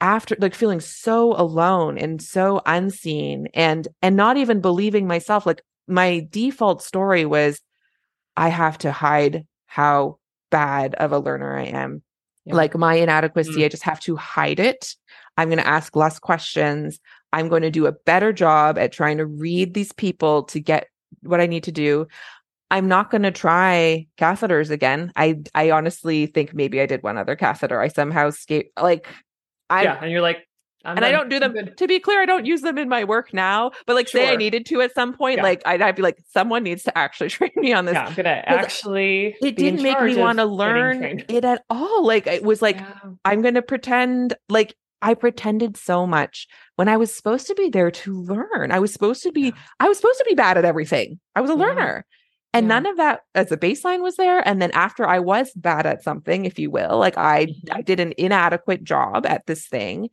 [0.00, 5.62] after like feeling so alone and so unseen and and not even believing myself like
[5.88, 7.60] my default story was
[8.36, 10.18] i have to hide how
[10.50, 12.02] bad of a learner i am
[12.46, 12.54] Yeah.
[12.54, 13.64] like my inadequacy Mm.
[13.64, 14.94] i just have to hide it.
[15.36, 16.98] I'm going to ask less questions.
[17.32, 20.88] I'm going to do a better job at trying to read these people to get
[21.22, 22.06] what i need to do.
[22.70, 25.12] I'm not going to try catheters again.
[25.16, 27.80] I i honestly think maybe i did one other catheter.
[27.80, 29.06] I somehow escaped like
[29.70, 30.46] i yeah, and you're like,
[30.86, 31.52] I'm and I don't do them.
[31.52, 31.76] good.
[31.76, 33.72] To be clear, I don't use them in my work now.
[33.86, 35.42] But like, say I needed to at some point, Yeah.
[35.42, 37.94] like I'd, I'd be like, someone needs to actually train me on this.
[37.94, 39.36] Yeah, I'm gonna actually.
[39.42, 42.04] It didn't make me want to learn it at all.
[42.06, 42.94] Like it was like Yeah.
[43.24, 47.68] I'm going to pretend like I pretended so much when I was supposed to be
[47.68, 48.72] there to learn.
[48.72, 49.52] I was supposed to be.
[49.78, 51.20] I was supposed to be bad at everything.
[51.34, 52.04] I was a learner.
[52.54, 55.84] And none of that as a baseline was there and then after I was bad
[55.84, 57.54] at something if you will, like I Mhm.
[57.70, 60.08] I did an inadequate job at this thing.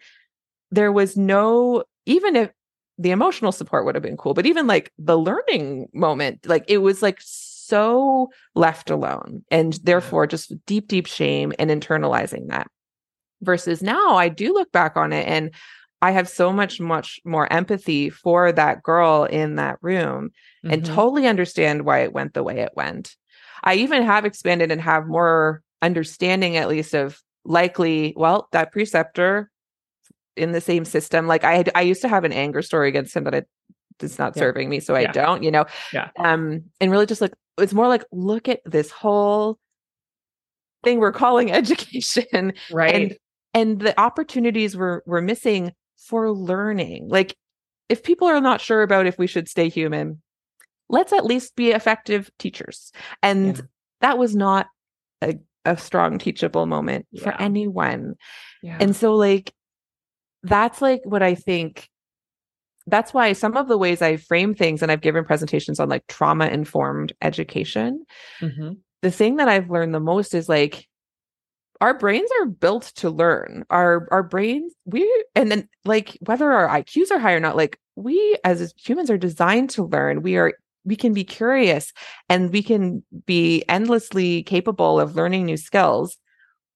[0.73, 2.51] There was no even if
[2.97, 6.79] the emotional support would have been cool, but even like the learning moment, like it
[6.79, 12.67] was like so left alone and therefore just deep deep shame and internalizing that.
[13.41, 15.51] Versus now i do look back on it and
[16.01, 20.31] i have so much much more empathy for that girl in that room
[20.63, 20.85] and Mhm.
[20.95, 23.15] totally understand why it went the way it went.
[23.63, 29.51] I even have expanded and have more understanding at least of likely well that preceptor
[30.35, 33.15] in the same system like i had i used to have an anger story against
[33.15, 33.45] him but
[34.01, 34.39] it's not Yeah.
[34.41, 36.09] serving me so i don't you know Yeah.
[36.17, 39.59] um and really just like it's more like look at this whole
[40.83, 42.95] thing we're calling education right.
[42.95, 43.17] and
[43.53, 47.35] and the opportunities we're we're missing for learning like
[47.89, 50.21] if people are not sure about if we should stay human
[50.89, 53.61] let's at least be effective teachers and Yeah.
[54.01, 54.67] that was not
[55.21, 58.15] a, a strong teachable moment for anyone
[58.61, 58.77] yeah.
[58.81, 59.53] and so like
[60.43, 61.89] that's like what I think
[62.85, 66.05] that's why some of the ways I frame things and I've given presentations on like
[66.07, 68.05] trauma informed education.
[68.41, 68.73] Mm-hmm.
[69.01, 70.87] The thing that I've learned the most is like
[71.81, 73.65] our brains are built to learn.
[73.69, 77.79] Our our brains we and then like whether our IQs are high or not like
[77.95, 80.21] we as humans are designed to learn.
[80.21, 80.53] We are
[80.85, 81.93] we can be curious
[82.29, 86.17] and we can be endlessly capable of learning new skills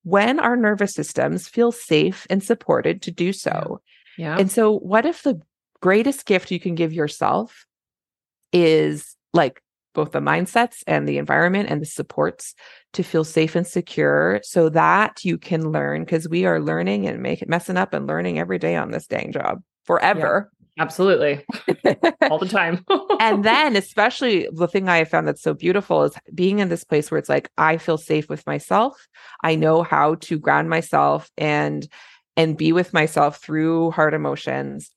[0.07, 3.81] when our nervous systems feel safe and supported to do so.
[4.17, 4.37] Yeah.
[4.37, 5.41] And so what if the
[5.81, 7.65] greatest gift you can give yourself
[8.53, 9.61] is like
[9.93, 12.55] both the mindsets and the environment and the supports
[12.93, 17.21] to feel safe and secure so that you can learn because we are learning and
[17.21, 20.49] make it messing up and learning every day on this dang job forever.
[20.77, 21.43] Absolutely.
[22.29, 22.85] All the time.
[23.19, 26.83] and then especially the thing I have found that's so beautiful is being in this
[26.83, 29.07] place where it's like I feel safe with myself.
[29.43, 31.87] I know how to ground myself and
[32.35, 34.91] and be with myself through hard emotions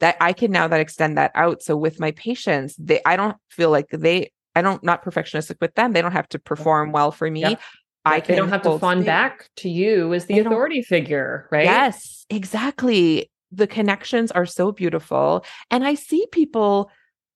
[0.00, 1.62] that I can now that extend that out.
[1.62, 5.74] So with my patients, they I don't feel like they I don't not perfectionistic with
[5.74, 5.92] them.
[5.92, 7.40] They don't have to perform well for me.
[7.40, 7.60] Yep.
[8.04, 11.48] I can they don't have to fawn back to you as the they authority figure,
[11.52, 11.64] right?
[11.64, 13.30] Yes, exactly.
[13.52, 15.44] The connections are so beautiful.
[15.70, 16.90] And I see people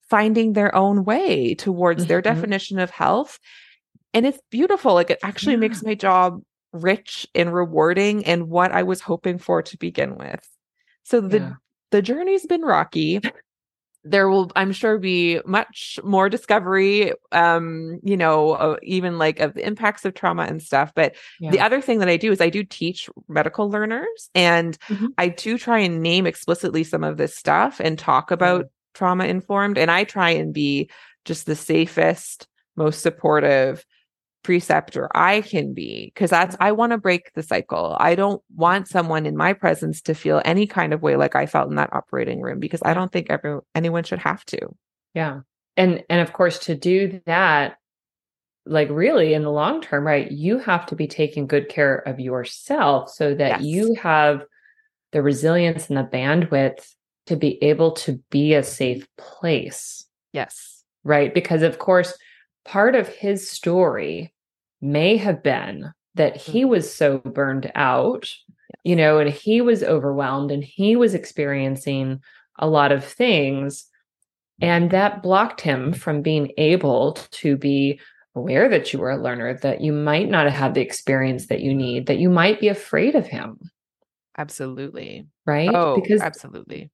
[0.08, 2.08] finding their own way towards mm-hmm.
[2.08, 3.38] their definition of health.
[4.14, 4.94] And it's beautiful.
[4.94, 5.60] Like it actually yeah.
[5.60, 6.40] makes my job
[6.72, 10.46] rich and rewarding and what I was hoping for to begin with.
[11.04, 11.52] So the yeah
[11.90, 13.20] the journey's been rocky
[14.08, 19.54] there will i'm sure be much more discovery um you know uh, even like of
[19.54, 21.50] the impacts of trauma and stuff but yeah.
[21.50, 25.06] the other thing that i do is i do teach medical learners and mm-hmm.
[25.18, 28.94] i do try and name explicitly some of this stuff and talk about mm-hmm.
[28.94, 30.88] trauma informed and i try and be
[31.24, 32.46] just the safest
[32.76, 33.84] most supportive
[34.46, 36.62] preceptor I can be because that's mm-hmm.
[36.62, 37.96] I want to break the cycle.
[37.98, 41.46] I don't want someone in my presence to feel any kind of way like I
[41.46, 44.60] felt in that operating room because I don't think every anyone should have to.
[45.14, 45.40] Yeah.
[45.76, 47.78] And and of course to do that
[48.66, 50.30] like really in the long term, right?
[50.30, 53.64] You have to be taking good care of yourself so that yes.
[53.64, 54.44] you have
[55.10, 56.86] the resilience and the bandwidth
[57.26, 60.06] to be able to be a safe place.
[60.32, 60.84] Yes.
[61.02, 61.34] Right?
[61.34, 62.16] Because of course
[62.64, 64.32] part of his story
[64.80, 66.70] may have been that he mm-hmm.
[66.70, 68.30] was so burned out,
[68.84, 72.20] you know, and he was overwhelmed and he was experiencing
[72.58, 73.86] a lot of things.
[74.60, 78.00] And that blocked him from being able to be
[78.34, 81.60] aware that you were a learner, that you might not have had the experience that
[81.60, 83.58] you need, that you might be afraid of him.
[84.38, 85.26] Absolutely.
[85.46, 85.70] Right?
[85.72, 86.90] Oh, because absolutely.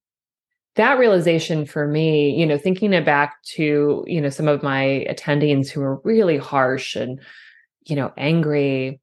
[0.76, 5.07] That realization for me, you know, thinking it back to, you know, some of my
[5.11, 7.20] attendings who were really harsh and
[7.85, 9.01] you know, angry.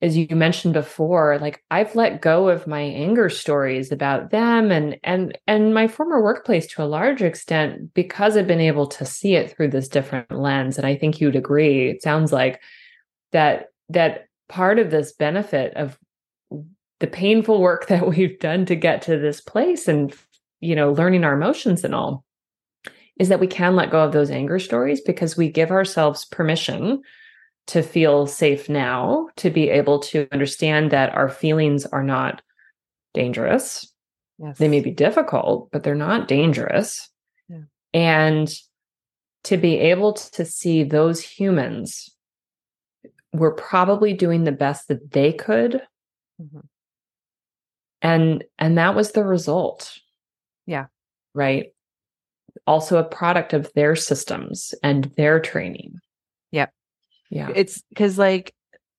[0.00, 4.98] As you mentioned before, like I've let go of my anger stories about them and
[5.04, 9.36] and and my former workplace to a large extent because I've been able to see
[9.36, 10.76] it through this different lens.
[10.76, 11.88] And I think you'd agree.
[11.88, 12.60] It sounds like
[13.30, 15.96] that that part of this benefit of
[16.98, 20.14] the painful work that we've done to get to this place and
[20.60, 22.24] you know learning our emotions and all
[23.18, 27.02] is that we can let go of those anger stories because we give ourselves permission
[27.68, 32.42] to feel safe now, to be able to understand that our feelings are not
[33.14, 33.92] dangerous.
[34.38, 34.58] Yes.
[34.58, 37.08] They may be difficult, but they're not dangerous.
[37.48, 37.62] Yeah.
[37.94, 38.52] And
[39.44, 42.10] to be able to see those humans
[43.32, 45.82] were probably doing the best that they could.
[46.40, 46.60] Mm-hmm.
[48.02, 49.98] And and that was the result.
[50.66, 50.86] Yeah.
[51.34, 51.72] Right.
[52.66, 55.98] Also a product of their systems and their training.
[56.50, 56.72] Yep.
[57.32, 57.50] Yeah.
[57.54, 58.54] It's because like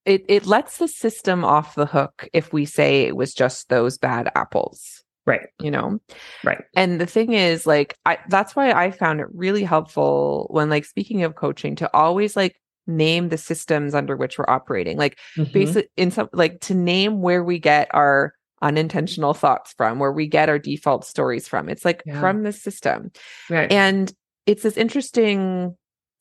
[0.06, 3.98] it it lets the system off the hook if we say it was just those
[3.98, 5.04] bad apples.
[5.26, 5.48] Right.
[5.62, 6.00] You know?
[6.44, 6.62] Right.
[6.76, 10.84] And the thing is, like, I that's why I found it really helpful when like
[10.84, 14.98] speaking of coaching to always like name the systems under which we're operating.
[14.98, 15.54] Like mm-hmm.
[15.54, 20.26] basically in some like to name where we get our unintentional thoughts from, where we
[20.26, 21.70] get our default stories from.
[21.70, 22.20] It's like yeah.
[22.20, 23.12] from the system.
[23.50, 23.72] Right.
[23.72, 24.12] And
[24.46, 25.78] it's this interesting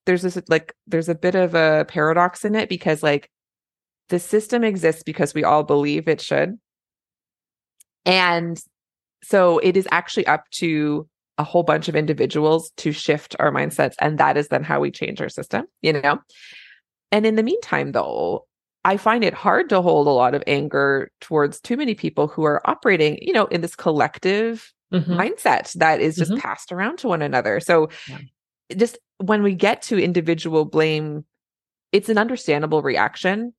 [0.06, 3.30] there's this like there's a bit of a paradox in it because like
[4.08, 6.58] the system exists because we all believe it should
[8.04, 8.60] and
[9.22, 13.94] so it is actually up to a whole bunch of individuals to shift our mindsets
[14.00, 16.18] and that is then how we change our system you know
[17.10, 18.44] and in the meantime though
[18.84, 22.44] i find it hard to hold a lot of anger towards too many people who
[22.44, 25.12] are operating you know in this collective mm-hmm.
[25.12, 26.40] mindset that is just mm-hmm.
[26.40, 28.18] passed around to one another so yeah.
[28.76, 31.24] just when we get to individual blame,
[31.92, 33.54] it's an understandable reaction.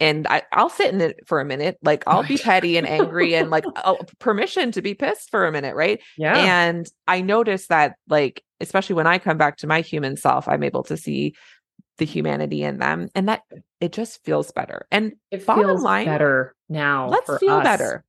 [0.00, 1.78] and I, I'll sit in it for a minute.
[1.82, 5.52] Like I'll be petty and angry and like oh, permission to be pissed for a
[5.52, 6.00] minute, right?
[6.16, 6.36] Yeah.
[6.36, 10.62] And I notice that, like, especially when I come back to my human self, I'm
[10.62, 11.34] able to see
[11.98, 13.42] the humanity in them, and that
[13.80, 14.86] it just feels better.
[14.90, 17.08] And it feels line, better now.
[17.08, 17.64] let's feel us.
[17.64, 18.04] better.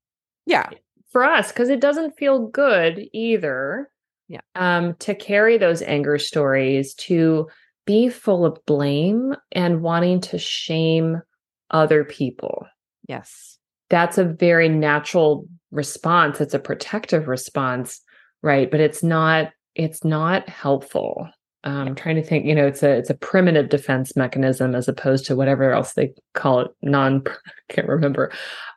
[0.48, 0.70] Yeah,
[1.12, 3.89] for us because it doesn't feel good either.
[4.28, 4.42] Yeah.
[4.56, 7.48] Um, to carry those anger stories, to
[7.86, 11.22] be full of blame and wanting to shame
[11.70, 12.66] other people.
[13.08, 13.58] yes,
[13.90, 16.42] That's a very natural response.
[16.42, 18.02] It's a protective response,
[18.42, 18.70] right?
[18.70, 19.52] But it's not.
[19.76, 21.28] It's not helpful.
[21.64, 22.46] Um, I'm trying to think.
[22.46, 26.14] You know, it's a it's a primitive defense mechanism as opposed to whatever else they
[26.34, 26.72] call it.
[26.82, 27.24] Non.
[27.28, 28.32] I can't remember.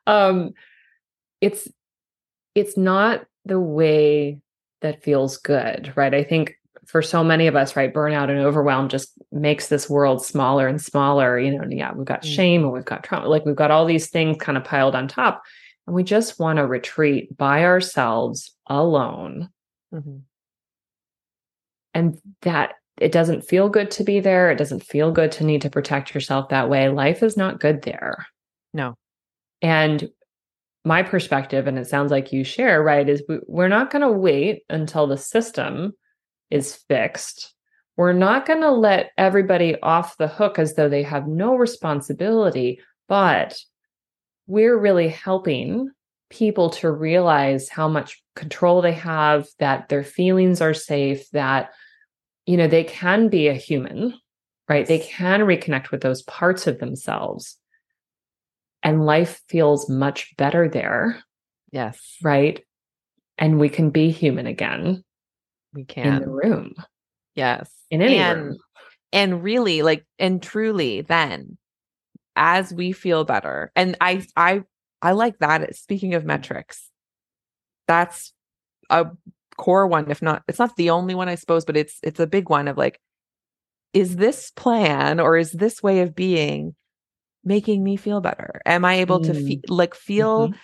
[0.07, 0.51] Um,
[1.41, 1.69] it's
[2.55, 4.41] it's not the way
[4.81, 6.15] that feels good, right?
[6.15, 6.55] I think
[6.87, 10.81] for so many of us, right, burnout and overwhelm just makes this world smaller and
[10.81, 11.39] smaller.
[11.39, 12.35] You know, yeah, we've got Mm.
[12.35, 15.07] shame and we've got trauma, like we've got all these things kind of piled on
[15.09, 15.43] top.
[15.87, 19.51] And we just want to retreat by ourselves alone.
[19.95, 20.23] Mhm.
[21.95, 24.51] And that it doesn't feel good to be there.
[24.51, 26.89] It doesn't feel good to need to protect yourself that way.
[26.89, 28.27] Life is not good there.
[28.75, 28.95] no,
[29.63, 30.11] And
[30.89, 34.11] my perspective, and it sounds like you share, right, is we, we're not going to
[34.11, 35.93] wait until the system
[36.51, 37.55] is fixed.
[37.97, 42.81] We're not going to let everybody off the hook as though they have no responsibility,
[43.07, 43.61] but
[44.47, 45.91] we're really helping
[46.31, 51.71] people to realize how much control they have, that their feelings are safe, that,
[52.47, 54.15] you know, they can be a human,
[54.69, 54.87] right?
[54.87, 57.59] They can reconnect with those parts of themselves
[58.89, 61.23] and life feels much better there,
[61.71, 62.65] yes, right?
[63.37, 65.05] And we can be human again
[65.75, 66.15] we can.
[66.15, 66.75] in the room,
[67.35, 67.71] Yes.
[67.91, 68.57] in any and, room.
[69.13, 71.59] And really like and truly then
[72.35, 73.71] as we feel better.
[73.77, 74.65] And I I
[75.03, 76.91] I like that speaking of metrics.
[77.87, 78.33] That's
[78.89, 79.11] a
[79.59, 82.27] core one if not it's not the only one I suppose but it's it's a
[82.27, 83.01] big one of like
[83.93, 86.75] is this plan or is this way of being
[87.49, 88.61] making me feel better?
[88.67, 89.47] Am I able to Mm.
[89.49, 90.55] feel like feel Mhm.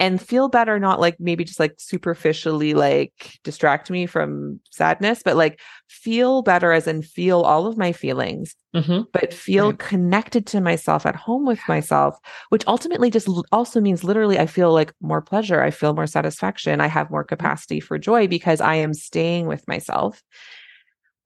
[0.00, 5.36] and feel better not like maybe just like superficially like distract me from sadness but
[5.36, 9.06] like feel better as in feel all of my feelings Mhm.
[9.12, 9.78] but feel Right.
[9.78, 12.16] connected to myself at home with myself
[12.48, 16.06] which ultimately just l- also means literally i feel like more pleasure i feel more
[16.06, 20.22] satisfaction i have more capacity for joy because i am staying with myself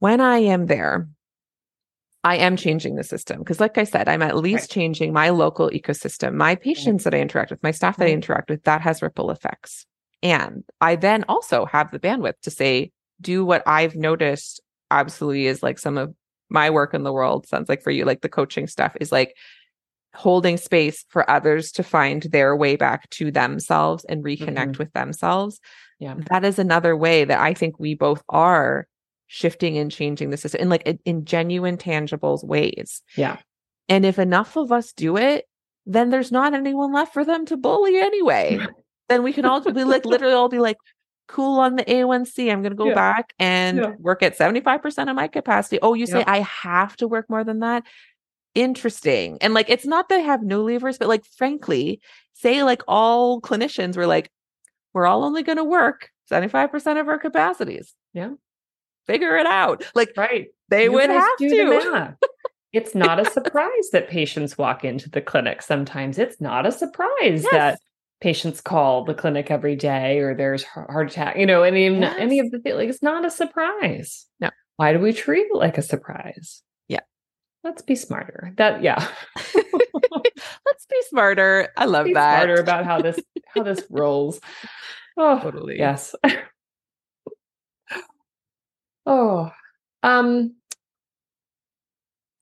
[0.01, 1.09] when i am there
[2.25, 4.71] I am changing the system because, like I said, I'm at least Right.
[4.71, 8.15] changing my local ecosystem, my patients that I interact with, my staff that I mm-hmm.
[8.15, 9.85] interact with, that has ripple effects.
[10.23, 15.63] And I then also have the bandwidth to say, do what I've noticed absolutely is
[15.63, 16.15] like some of
[16.49, 19.37] my work in the world sounds like for you, like the coaching stuff is like
[20.15, 24.79] holding space for others to find their way back to themselves and reconnect mm-hmm.
[24.79, 25.61] with themselves.
[25.99, 26.15] Yeah.
[26.31, 28.87] That is another way that I think we both are
[29.27, 33.03] shifting and changing the system in like in- in genuine, tangible ways.
[33.17, 33.39] Yeah.
[33.89, 35.47] And if enough of us do it,
[35.87, 38.59] then there's not anyone left for them to bully anyway.
[39.09, 40.77] then we can all be like literally all be like,
[41.27, 42.51] cool on the A1C.
[42.53, 42.95] I'm gonna go Yeah.
[42.95, 43.93] back and Yeah.
[43.99, 45.79] work at 75% of my capacity.
[45.83, 46.29] Oh, you say Yep.
[46.29, 47.83] I have to work more than that?
[48.55, 49.39] Interesting.
[49.41, 52.01] And like it's not that I have no levers, but like frankly,
[52.35, 54.31] say like all clinicians were like,
[54.93, 57.95] we're all only gonna work 75% of our capacities.
[58.13, 58.31] Yeah.
[59.07, 59.85] Figure it out.
[59.95, 60.49] Like Right.
[60.69, 62.17] they You would have to.
[62.73, 65.63] It's not a surprise that patients walk into the clinic.
[65.63, 67.53] Sometimes it's not a surprise Yes.
[67.53, 67.79] that
[68.21, 72.51] patients call the clinic every day or there's heart attack, you know, any, any of
[72.51, 72.77] the things.
[72.77, 74.27] Like, it's not a surprise.
[74.41, 74.51] No.
[74.77, 76.63] Why do we treat it like a surprise?
[76.89, 77.01] Yeah.
[77.63, 78.53] Let's be smarter.
[78.57, 79.07] That, yeah.
[80.67, 81.69] Let's be smarter.
[81.77, 82.43] I love be that.
[82.45, 83.19] smarter about how this
[83.55, 84.41] how this rolls.
[85.17, 85.79] Oh, Totally.
[85.79, 86.15] yes.
[89.07, 89.51] oh,
[90.03, 90.55] um,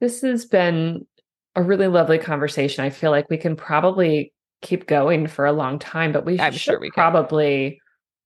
[0.01, 1.07] this has been
[1.55, 2.85] a really lovely conversation.
[2.85, 4.33] I feel like we can probably
[4.63, 6.95] keep going for a long time, but we I'm should sure we can.
[6.95, 7.81] probably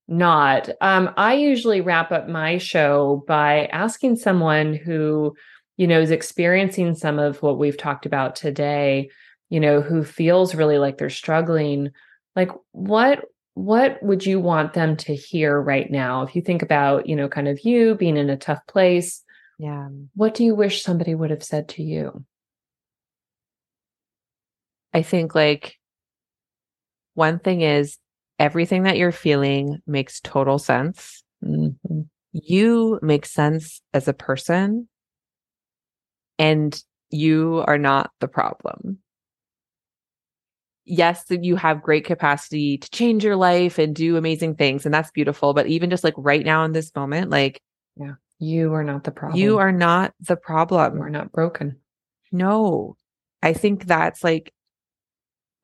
[0.09, 0.69] not.
[0.81, 5.35] Um, I usually wrap up my show by asking someone who,
[5.77, 9.11] you know, is experiencing some of what we've talked about today,
[9.51, 11.91] you know, who feels really like they're struggling,
[12.37, 13.25] like what
[13.57, 16.23] what would you want them to hear right now?
[16.23, 19.25] If you think about, you know, kind of you being in a tough place,
[19.59, 19.89] Yeah.
[20.15, 22.23] what do you wish somebody would have said to you?
[24.93, 25.77] I think like
[27.15, 27.97] one thing is
[28.39, 31.25] everything that you're feeling makes total sense.
[31.43, 32.09] Mhm.
[32.33, 34.87] You make sense as a person
[36.39, 36.79] and
[37.09, 38.99] you are not the problem.
[40.87, 44.87] Yes, you have great capacity to change your life and do amazing things.
[44.87, 45.53] And that's beautiful.
[45.53, 47.61] But even just like right now in this moment, like,
[47.97, 49.41] yeah, you are not the problem.
[49.41, 50.99] You are not the problem.
[50.99, 51.77] We're not broken.
[52.33, 52.97] No,
[53.43, 54.53] I think that's like,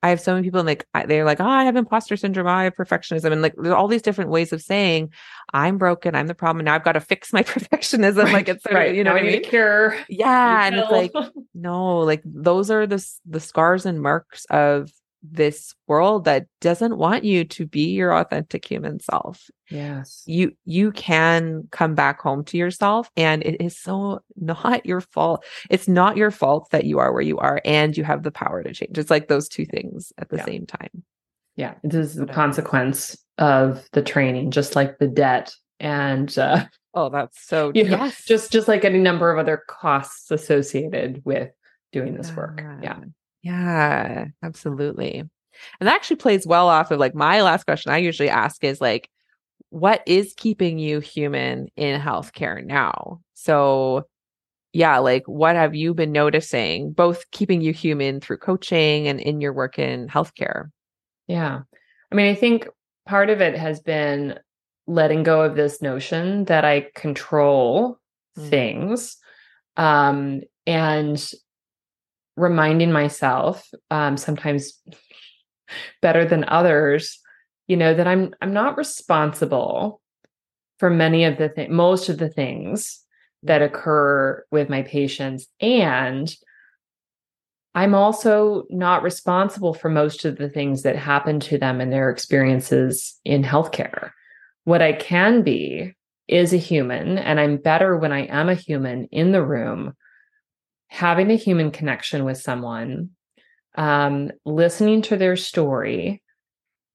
[0.01, 2.65] I have so many people and like they're like, oh, I have imposter syndrome, I
[2.65, 5.13] have perfectionism, and like there's all these different ways of saying
[5.53, 6.59] I'm broken, I'm the problem.
[6.59, 8.25] And now I've got to fix my perfectionism.
[8.25, 8.33] Right.
[8.33, 8.89] Like it's right.
[8.89, 9.43] Of, you know now what I mean?
[9.43, 9.97] Cure.
[10.09, 11.13] Yeah, and it's like
[11.53, 14.91] no, like those are the the scars and marks of
[15.23, 19.49] this world that doesn't want you to be your authentic human self.
[19.69, 20.21] Yes.
[20.25, 25.45] You you can come back home to yourself and it is so not your fault.
[25.69, 28.61] It's not your fault that you are where you are and you have the power
[28.61, 28.97] to change.
[28.97, 30.45] It's like those two things at the yeah.
[30.45, 31.03] same time.
[31.55, 37.09] Yeah, it is the consequence of the training just like the debt and uh oh
[37.09, 38.25] that's so you know, yes.
[38.25, 41.49] just just like any number of other costs associated with
[41.91, 42.59] doing this work.
[42.61, 42.79] Yeah.
[42.81, 42.99] Yeah,
[43.45, 45.19] absolutely.
[45.79, 48.81] And that actually plays well off of like my last question I usually ask is
[48.81, 49.09] like,
[49.69, 53.21] what is keeping you human in healthcare now?
[53.33, 54.05] So,
[54.71, 59.41] yeah, like what have you been noticing, both keeping you human through coaching and in
[59.41, 60.69] your work in healthcare?
[61.27, 61.61] Yeah.
[62.11, 62.67] I mean, I think
[63.05, 64.39] part of it has been
[64.87, 67.99] letting go of this notion that I control
[68.37, 68.49] mm.
[68.49, 69.17] things
[69.77, 71.31] um, and
[72.35, 74.79] reminding myself um, sometimes
[76.01, 77.19] better than others
[77.67, 80.01] you know that i'm i'm not responsible
[80.79, 83.03] for many of the most of the things
[83.43, 85.47] that occur with my patients.
[85.59, 86.33] And
[87.75, 92.09] i'm also not responsible for most of the things that happen to them in their
[92.09, 94.11] experiences in healthcare.
[94.65, 95.93] What i can be
[96.27, 99.93] is a human and i'm better when i am a human in the room
[100.93, 103.09] having a human connection with someone,
[103.73, 106.21] um, listening to their story,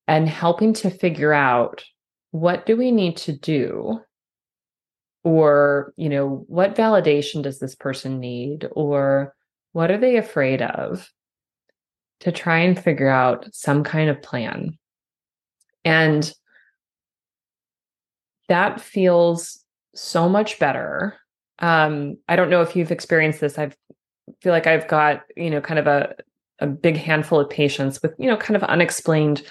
[0.07, 1.83] and helping to figure out
[2.31, 3.99] what do we need to do
[5.25, 9.35] or you know what validation does this person need or
[9.73, 11.11] what are they afraid of
[12.21, 14.79] to try and figure out some kind of plan.
[15.85, 16.33] And
[18.49, 19.65] that feels
[19.97, 21.19] so much better
[21.59, 23.59] um, I don't know if you've experienced this.
[23.59, 23.71] I
[24.41, 26.15] feel like I've got, you know, kind of a,
[26.61, 29.43] a big handful of patients with, you know, kind of unexplained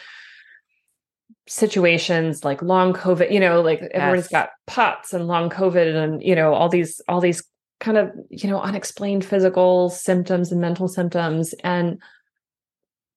[1.48, 3.90] situations like long COVID, you know, like yes.
[3.94, 7.44] everyone's got POTS and long COVID and, you know, all these, all these
[7.80, 11.54] kind of, you know, unexplained physical symptoms and mental symptoms.
[11.64, 12.02] And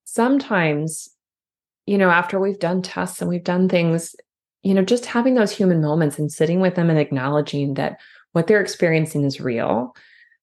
[0.05, 1.09] sometimes,
[1.86, 4.14] you know, after we've done tests and we've done things,
[4.62, 7.99] you know, just having those human moments and sitting with them and acknowledging that
[8.33, 9.95] what they're experiencing is real,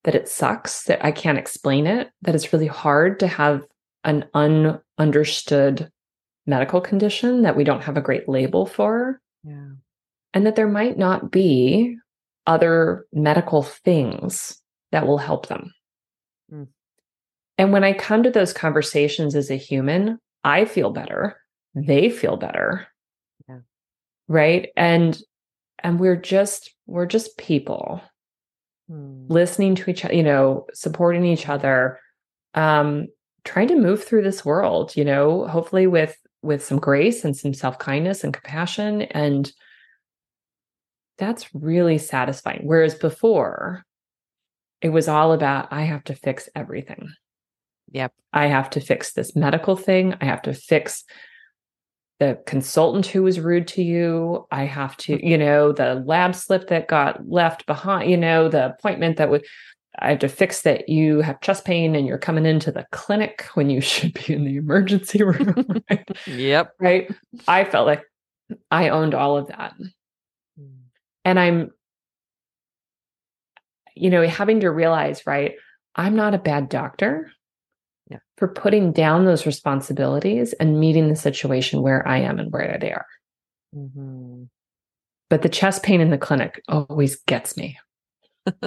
[0.04, 3.64] that it sucks, that I can't explain it, that it's really hard to have
[4.04, 5.90] an ununderstood
[6.46, 9.20] medical condition that we don't have a great label for.
[9.44, 9.70] Yeah.
[10.34, 11.96] And that there might not be
[12.46, 14.60] other medical things
[14.92, 15.72] that will help them.
[16.52, 16.68] Mm.
[17.58, 21.36] And when I come to those conversations as a human, I feel better.
[21.74, 22.86] They feel better.
[23.48, 23.60] Yeah.
[24.28, 24.70] Right.
[24.76, 25.20] And
[25.80, 28.00] and we're just we're just people
[28.88, 29.26] hmm.
[29.28, 32.00] listening to each other you know supporting each other
[32.54, 33.06] um
[33.44, 37.54] trying to move through this world you know hopefully with with some grace and some
[37.54, 39.52] self-kindness and compassion and
[41.18, 42.60] that's really satisfying.
[42.62, 43.84] Whereas before
[44.80, 47.12] it was all about i have to fix everything.
[47.90, 48.12] Yep.
[48.32, 50.14] I have to fix this medical thing.
[50.20, 51.04] I have to fix
[52.18, 55.26] the consultant who was rude to you i have to mm-hmm.
[55.26, 59.44] you know the lab slip that got left behind you know the appointment that would
[60.00, 63.46] i have to fix that you have chest pain and you're coming into the clinic
[63.54, 66.08] when you should be in the emergency room right?
[66.26, 67.10] yep right
[67.46, 68.02] i felt like
[68.70, 69.74] i owned all of that
[70.60, 70.70] mm.
[71.24, 71.70] and i'm
[73.94, 75.54] you know having to realize right
[75.94, 77.30] i'm not a bad doctor
[78.10, 78.18] yeah.
[78.36, 82.92] for putting down those responsibilities and meeting the situation where I am and where they
[82.92, 83.06] are.
[83.74, 84.44] Mm-hmm.
[85.30, 87.78] But the chest pain in the clinic always gets me.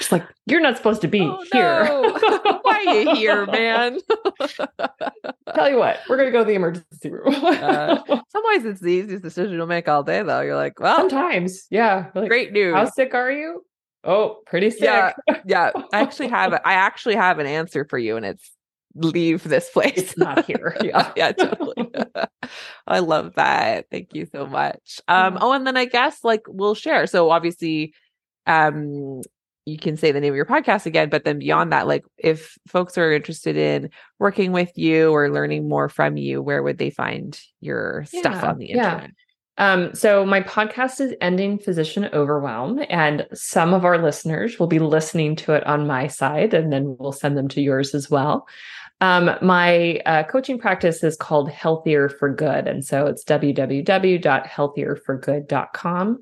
[0.00, 1.84] It's like you're not supposed to be oh, here.
[1.84, 2.02] No.
[2.62, 3.98] Why are you here, man?
[5.54, 7.34] Tell you what, we're gonna go to the emergency room.
[7.34, 10.40] uh, some ways it's the easiest decision you'll make all day, though.
[10.40, 12.06] You're like, well, sometimes, yeah.
[12.14, 12.74] Like, great news.
[12.74, 13.64] How sick are you?
[14.04, 14.82] Oh, pretty sick.
[14.82, 15.12] Yeah,
[15.44, 15.70] yeah.
[15.92, 18.50] I actually have I actually have an answer for you, and it's
[18.94, 19.92] leave this place.
[19.96, 20.76] It's not here.
[20.82, 21.90] Yeah, yeah, totally.
[22.86, 23.86] I love that.
[23.90, 25.00] Thank you so much.
[25.08, 27.06] Um, oh, and then I guess like we'll share.
[27.06, 27.94] So obviously,
[28.46, 29.22] um,
[29.66, 32.56] you can say the name of your podcast again, but then beyond that, like if
[32.66, 36.90] folks are interested in working with you or learning more from you, where would they
[36.90, 39.02] find your yeah, stuff on the internet?
[39.02, 39.08] Yeah.
[39.58, 44.78] Um, so my podcast is Ending Physician Overwhelm, and some of our listeners will be
[44.78, 48.46] listening to it on my side, and then we'll send them to yours as well.
[49.00, 52.66] Um, my uh, coaching practice is called Healthier for Good.
[52.66, 56.18] And so it's www.healthierforgood.com.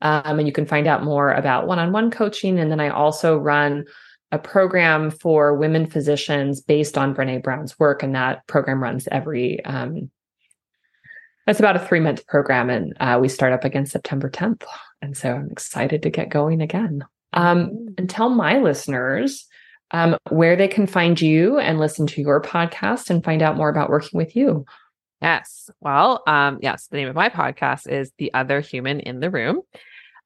[0.00, 2.58] Um, and you can find out more about one on one coaching.
[2.58, 3.84] And then I also run
[4.32, 8.02] a program for women physicians based on Brene Brown's work.
[8.02, 10.10] And that program runs every, um,
[11.46, 12.70] it's about a three month program.
[12.70, 14.64] And uh, we start up again September 10th.
[15.02, 17.04] And so I'm excited to get going again.
[17.32, 19.46] Um, and tell my listeners
[19.90, 23.68] um, where they can find you and listen to your podcast and find out more
[23.68, 24.64] about working with you.
[25.20, 25.70] Yes.
[25.80, 29.62] Well, um, yes, the name of my podcast is The Other Human in the Room.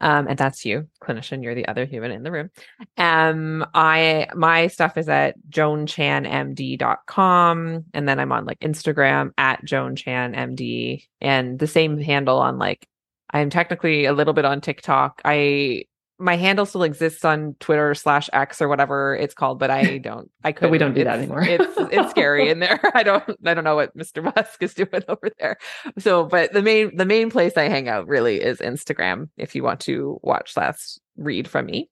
[0.01, 1.43] Um, and that's you, clinician.
[1.43, 2.51] You're the other human in the room.
[2.97, 7.85] Um, I my stuff is at joanchanmd.com.
[7.95, 12.87] And then I'm on like Instagram at joanchanmd and the same handle on like
[13.31, 15.21] I'm technically a little bit on TikTok.
[15.25, 15.85] I
[16.19, 20.31] my handle still exists on Twitter slash X or whatever it's called, but I don't.
[20.43, 20.71] I could.
[20.71, 21.43] we don't do it's, that anymore.
[21.43, 22.81] it's it's scary in there.
[22.95, 23.25] I don't.
[23.45, 24.23] I don't know what Mr.
[24.23, 25.57] Musk is doing over there.
[25.99, 29.29] So, but the main the main place I hang out really is Instagram.
[29.37, 31.89] If you want to watch last read from me,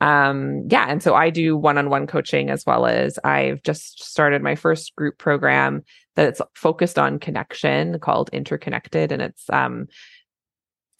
[0.00, 0.86] um, yeah.
[0.88, 4.56] And so I do one on one coaching as well as I've just started my
[4.56, 5.82] first group program
[6.16, 9.86] that's focused on connection called Interconnected, and it's um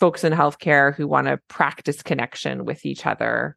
[0.04, 3.56] folks in healthcare who want to practice connection with each other,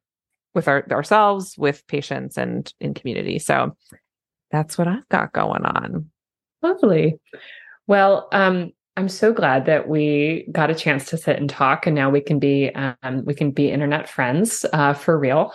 [0.55, 3.37] with our, ourselves, with patients, and in community.
[3.37, 3.75] So
[4.49, 6.09] that's what I've got going on.
[6.61, 7.19] Lovely.
[7.85, 11.93] Well, um, I'm so glad that we got a chance to sit and talk, and
[11.93, 15.51] now we can be um, we can be internet friends uh, for real.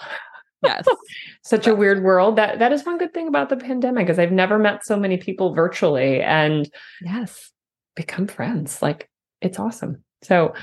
[0.62, 0.84] Yes,
[1.43, 2.36] such a weird world.
[2.36, 5.16] That that is one good thing about the pandemic is I've never met so many
[5.16, 6.70] people virtually, and
[7.01, 7.51] yes,
[7.97, 8.82] become friends.
[8.82, 9.09] Like
[9.40, 10.05] it's awesome.
[10.23, 10.55] So,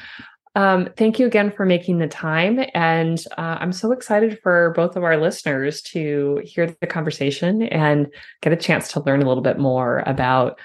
[0.56, 2.60] um, thank you again for making the time.
[2.74, 8.08] And uh, I'm so excited for both of our listeners to hear the conversation and
[8.42, 10.60] get a chance to learn a little bit more about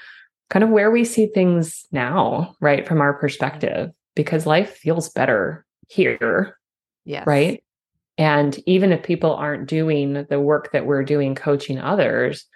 [0.48, 5.66] kind of where we see things now, right, from our perspective, because life feels better
[5.88, 6.56] here.
[7.04, 7.26] Yes.
[7.26, 7.62] Right.
[8.16, 12.46] And even if people aren't doing the work that we're doing coaching others,